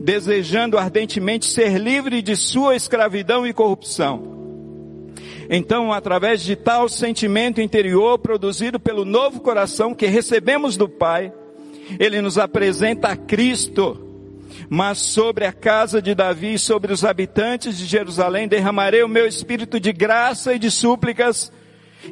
desejando 0.01 0.77
ardentemente 0.77 1.47
ser 1.47 1.79
livre 1.79 2.21
de 2.21 2.37
sua 2.37 2.75
escravidão 2.75 3.47
e 3.47 3.53
corrupção. 3.53 4.33
Então, 5.49 5.93
através 5.93 6.43
de 6.43 6.57
tal 6.57 6.89
sentimento 6.89 7.61
interior 7.61 8.19
produzido 8.19 8.81
pelo 8.81 9.05
novo 9.05 9.41
coração 9.41 9.95
que 9.95 10.07
recebemos 10.07 10.77
do 10.77 10.89
Pai, 10.89 11.33
ele 11.99 12.21
nos 12.21 12.39
apresenta 12.39 13.09
a 13.09 13.17
Cristo, 13.17 14.12
mas 14.69 14.99
sobre 14.99 15.45
a 15.45 15.53
casa 15.53 16.01
de 16.01 16.15
Davi 16.15 16.55
e 16.55 16.59
sobre 16.59 16.93
os 16.93 17.05
habitantes 17.05 17.79
de 17.79 17.87
Jerusalém 17.87 18.49
derramarei 18.49 19.03
o 19.03 19.09
meu 19.09 19.27
espírito 19.27 19.79
de 19.79 19.93
graça 19.93 20.55
e 20.55 20.59
de 20.59 20.71
súplicas, 20.71 21.53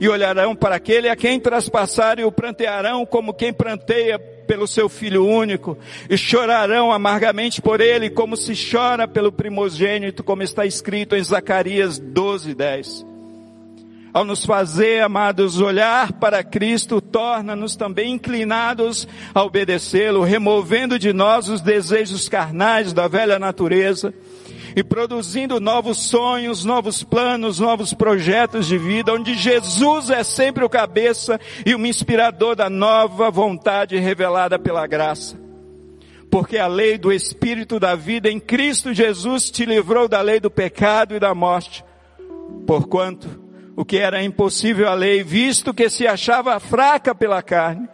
e 0.01 0.09
olharão 0.09 0.55
para 0.55 0.77
aquele 0.77 1.09
a 1.09 1.17
quem 1.17 1.41
traspassaram 1.41 2.23
e 2.23 2.25
o 2.25 2.31
prantearão 2.31 3.05
como 3.05 3.35
quem 3.35 3.53
pranteia 3.53 4.19
pelo 4.19 4.67
seu 4.67 4.89
filho 4.89 5.27
único, 5.27 5.77
e 6.09 6.17
chorarão 6.17 6.93
amargamente 6.93 7.61
por 7.61 7.81
ele, 7.81 8.11
como 8.11 8.37
se 8.37 8.53
chora 8.71 9.09
pelo 9.09 9.33
primogênito, 9.33 10.23
como 10.23 10.43
está 10.43 10.65
escrito 10.65 11.17
em 11.17 11.23
Zacarias 11.23 11.99
12, 11.99 12.55
10 12.55 13.10
ao 14.13 14.25
nos 14.25 14.45
fazer, 14.45 15.03
amados, 15.03 15.61
olhar 15.61 16.13
para 16.13 16.43
Cristo, 16.43 17.01
torna-nos 17.01 17.77
também 17.77 18.13
inclinados 18.15 19.07
a 19.35 19.43
obedecê-lo, 19.43 20.23
removendo 20.23 20.99
de 20.99 21.13
nós 21.13 21.49
os 21.49 21.61
desejos 21.61 22.29
carnais 22.29 22.93
da 22.93 23.07
velha 23.07 23.39
natureza 23.39 24.13
e 24.75 24.83
produzindo 24.83 25.61
novos 25.61 25.99
sonhos, 25.99 26.65
novos 26.65 27.03
planos, 27.03 27.59
novos 27.59 27.93
projetos 27.93 28.67
de 28.67 28.79
vida, 28.79 29.13
onde 29.13 29.35
Jesus 29.35 30.11
é 30.11 30.23
sempre 30.23 30.65
o 30.65 30.69
cabeça 30.69 31.41
e 31.65 31.75
o 31.75 31.87
inspirador 31.87 32.55
da 32.55 32.71
nova 32.71 33.31
vontade 33.31 33.99
revelada 33.99 34.59
pela 34.59 34.87
graça. 34.87 35.39
Porque 36.31 36.59
a 36.59 36.69
lei 36.69 36.97
do 36.97 37.13
Espírito 37.13 37.81
da 37.81 37.97
vida 37.97 38.31
em 38.31 38.39
Cristo 38.39 38.95
Jesus 38.95 39.51
te 39.51 39.65
livrou 39.65 40.07
da 40.09 40.21
lei 40.21 40.39
do 40.39 40.51
pecado 40.51 41.15
e 41.15 41.19
da 41.19 41.35
morte. 41.35 41.85
Porquanto, 42.67 43.50
o 43.77 43.85
que 43.85 43.97
era 43.97 44.23
impossível 44.23 44.89
à 44.89 44.95
lei, 44.95 45.23
visto 45.23 45.73
que 45.73 45.89
se 45.89 46.07
achava 46.07 46.59
fraca 46.61 47.15
pela 47.15 47.43
carne. 47.43 47.89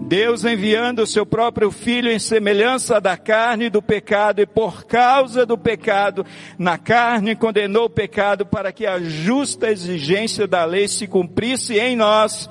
Deus 0.00 0.44
enviando 0.44 1.00
o 1.00 1.06
seu 1.06 1.24
próprio 1.24 1.70
filho 1.70 2.10
em 2.10 2.18
semelhança 2.18 3.00
da 3.00 3.16
carne 3.16 3.66
e 3.66 3.70
do 3.70 3.80
pecado 3.80 4.40
e 4.40 4.46
por 4.46 4.84
causa 4.84 5.46
do 5.46 5.56
pecado 5.56 6.24
na 6.58 6.76
carne 6.76 7.34
condenou 7.34 7.86
o 7.86 7.90
pecado 7.90 8.44
para 8.44 8.72
que 8.72 8.86
a 8.86 9.00
justa 9.00 9.70
exigência 9.70 10.46
da 10.46 10.64
lei 10.64 10.86
se 10.86 11.06
cumprisse 11.06 11.78
em 11.78 11.96
nós, 11.96 12.48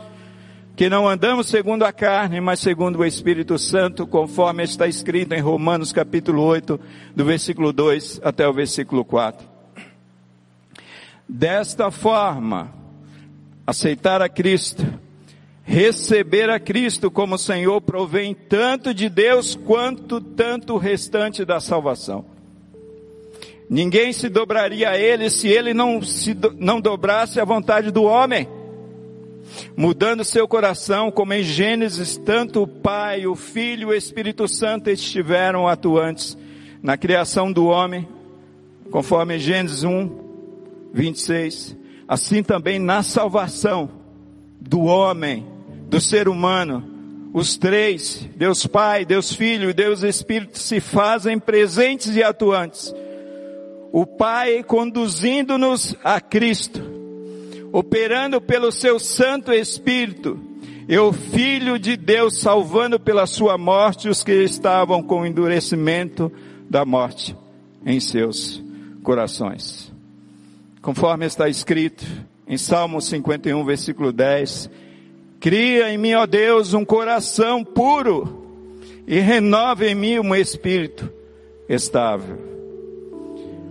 que 0.75 0.89
não 0.89 1.07
andamos 1.07 1.47
segundo 1.47 1.83
a 1.83 1.93
carne, 1.93 2.41
mas 2.41 2.59
segundo 2.59 2.99
o 2.99 3.05
Espírito 3.05 3.57
Santo, 3.59 4.07
conforme 4.07 4.63
está 4.63 4.87
escrito 4.87 5.33
em 5.33 5.39
Romanos 5.39 5.93
capítulo 5.93 6.41
8, 6.43 6.79
do 7.15 7.23
versículo 7.23 7.71
2 7.71 8.21
até 8.23 8.47
o 8.47 8.53
versículo 8.53 9.05
4. 9.05 9.54
Desta 11.27 11.89
forma, 11.89 12.71
aceitar 13.65 14.21
a 14.21 14.29
Cristo, 14.29 14.85
receber 15.63 16.49
a 16.49 16.59
Cristo 16.59 17.09
como 17.09 17.37
Senhor 17.37 17.81
provém 17.81 18.35
tanto 18.35 18.93
de 18.93 19.09
Deus 19.09 19.55
quanto 19.55 20.21
tanto 20.21 20.73
o 20.73 20.77
restante 20.77 21.43
da 21.43 21.59
salvação. 21.59 22.23
Ninguém 23.67 24.13
se 24.13 24.29
dobraria 24.29 24.91
a 24.91 24.97
Ele 24.97 25.29
se 25.31 25.47
Ele 25.47 25.73
não, 25.73 25.99
se, 26.01 26.37
não 26.59 26.79
dobrasse 26.79 27.39
a 27.39 27.45
vontade 27.45 27.89
do 27.89 28.03
homem. 28.03 28.47
Mudando 29.75 30.23
seu 30.23 30.47
coração, 30.47 31.09
como 31.09 31.33
em 31.33 31.41
Gênesis, 31.41 32.17
tanto 32.17 32.61
o 32.61 32.67
Pai, 32.67 33.25
o 33.25 33.35
Filho 33.35 33.89
e 33.89 33.93
o 33.93 33.97
Espírito 33.97 34.47
Santo 34.47 34.89
estiveram 34.89 35.67
atuantes 35.67 36.37
na 36.83 36.97
criação 36.97 37.51
do 37.51 37.65
homem, 37.65 38.07
conforme 38.91 39.39
Gênesis 39.39 39.83
1, 39.83 40.24
26. 40.93 41.75
Assim 42.07 42.43
também 42.43 42.79
na 42.79 43.01
salvação 43.03 43.89
do 44.59 44.81
homem, 44.81 45.45
do 45.87 45.99
ser 45.99 46.27
humano, 46.27 46.95
os 47.33 47.57
três, 47.57 48.27
Deus 48.35 48.65
Pai, 48.65 49.05
Deus 49.05 49.33
Filho 49.33 49.69
e 49.69 49.73
Deus 49.73 50.03
Espírito 50.03 50.57
se 50.57 50.79
fazem 50.79 51.37
presentes 51.37 52.15
e 52.15 52.23
atuantes. 52.23 52.93
O 53.91 54.05
Pai 54.05 54.63
conduzindo-nos 54.63 55.95
a 56.03 56.21
Cristo, 56.21 56.81
operando 57.71 58.39
pelo 58.39 58.71
seu 58.71 58.99
Santo 58.99 59.51
Espírito, 59.51 60.39
e 60.87 60.97
o 60.97 61.11
Filho 61.11 61.79
de 61.79 61.97
Deus 61.97 62.39
salvando 62.39 62.99
pela 62.99 63.25
sua 63.25 63.57
morte 63.57 64.07
os 64.07 64.23
que 64.23 64.43
estavam 64.43 65.01
com 65.01 65.25
endurecimento 65.25 66.31
da 66.69 66.85
morte 66.85 67.35
em 67.85 67.99
seus 67.99 68.63
corações. 69.03 69.94
Conforme 70.85 71.25
está 71.25 71.49
escrito 71.49 72.05
em 72.47 72.59
Salmo 72.59 73.01
51, 73.01 73.65
versículo 73.65 74.13
10, 74.13 74.69
Cria 75.39 75.89
em 75.89 75.97
mim, 75.97 76.13
ó 76.13 76.27
Deus, 76.27 76.75
um 76.75 76.85
coração 76.85 77.63
puro 77.63 78.69
e 79.07 79.19
renova 79.19 79.83
em 79.87 79.95
mim 79.95 80.19
um 80.19 80.35
espírito 80.35 81.11
estável. 81.67 82.37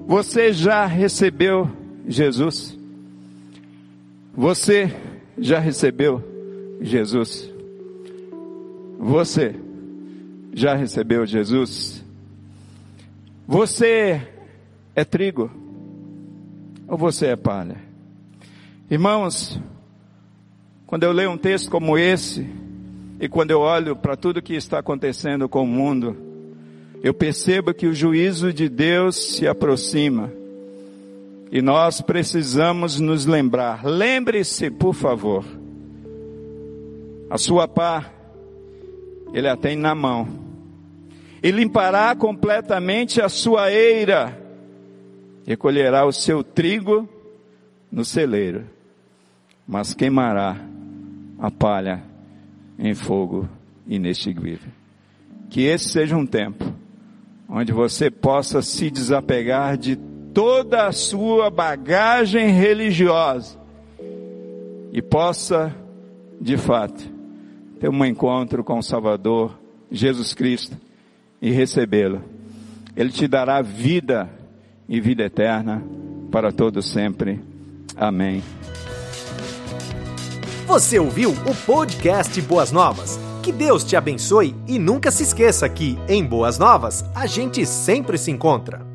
Você 0.08 0.52
já 0.52 0.86
recebeu 0.86 1.70
Jesus? 2.04 2.76
Você 4.36 4.92
já 5.38 5.60
recebeu 5.60 6.20
Jesus? 6.80 7.48
Você 8.98 9.54
já 10.52 10.74
recebeu 10.74 11.24
Jesus? 11.24 12.02
Você 13.46 14.20
é 14.96 15.04
trigo 15.04 15.62
ou 16.88 16.96
você 16.96 17.26
é 17.26 17.36
palha? 17.36 17.76
Irmãos, 18.90 19.60
quando 20.86 21.04
eu 21.04 21.12
leio 21.12 21.30
um 21.30 21.38
texto 21.38 21.70
como 21.70 21.96
esse, 21.96 22.46
e 23.18 23.28
quando 23.28 23.50
eu 23.50 23.60
olho 23.60 23.96
para 23.96 24.16
tudo 24.16 24.42
que 24.42 24.54
está 24.54 24.78
acontecendo 24.78 25.48
com 25.48 25.62
o 25.62 25.66
mundo, 25.66 26.16
eu 27.02 27.14
percebo 27.14 27.72
que 27.72 27.86
o 27.86 27.94
juízo 27.94 28.52
de 28.52 28.68
Deus 28.68 29.36
se 29.36 29.46
aproxima. 29.46 30.30
E 31.50 31.62
nós 31.62 32.00
precisamos 32.00 32.98
nos 32.98 33.26
lembrar. 33.26 33.84
Lembre-se, 33.84 34.70
por 34.70 34.94
favor. 34.94 35.44
A 37.30 37.38
sua 37.38 37.68
pá, 37.68 38.10
ele 39.32 39.48
a 39.48 39.56
tem 39.56 39.76
na 39.76 39.94
mão. 39.94 40.28
E 41.42 41.50
limpará 41.50 42.14
completamente 42.14 43.20
a 43.20 43.28
sua 43.28 43.70
eira. 43.72 44.43
E 45.46 45.56
colherá 45.56 46.04
o 46.04 46.12
seu 46.12 46.42
trigo 46.42 47.08
no 47.90 48.04
celeiro. 48.04 48.64
Mas 49.66 49.94
queimará 49.94 50.56
a 51.38 51.50
palha 51.50 52.02
em 52.78 52.94
fogo 52.94 53.48
inextinguível. 53.86 54.72
Que 55.50 55.62
esse 55.62 55.88
seja 55.88 56.16
um 56.16 56.26
tempo 56.26 56.64
onde 57.48 57.72
você 57.72 58.10
possa 58.10 58.62
se 58.62 58.90
desapegar 58.90 59.76
de 59.76 59.96
toda 60.32 60.86
a 60.86 60.92
sua 60.92 61.50
bagagem 61.50 62.48
religiosa 62.48 63.58
e 64.92 65.00
possa, 65.00 65.74
de 66.40 66.56
fato, 66.56 67.04
ter 67.78 67.88
um 67.88 68.04
encontro 68.04 68.64
com 68.64 68.78
o 68.78 68.82
Salvador, 68.82 69.58
Jesus 69.90 70.34
Cristo, 70.34 70.76
e 71.40 71.50
recebê-lo. 71.50 72.22
Ele 72.96 73.10
te 73.10 73.28
dará 73.28 73.60
vida 73.60 74.28
e 74.88 75.00
vida 75.00 75.22
eterna 75.22 75.82
para 76.30 76.52
todo 76.52 76.82
sempre. 76.82 77.40
Amém. 77.96 78.42
Você 80.66 80.98
ouviu 80.98 81.30
o 81.30 81.54
podcast 81.66 82.40
Boas 82.42 82.72
Novas? 82.72 83.18
Que 83.42 83.52
Deus 83.52 83.84
te 83.84 83.96
abençoe 83.96 84.54
e 84.66 84.78
nunca 84.78 85.10
se 85.10 85.22
esqueça 85.22 85.68
que, 85.68 85.98
em 86.08 86.24
Boas 86.24 86.58
Novas, 86.58 87.04
a 87.14 87.26
gente 87.26 87.64
sempre 87.66 88.16
se 88.16 88.30
encontra. 88.30 88.93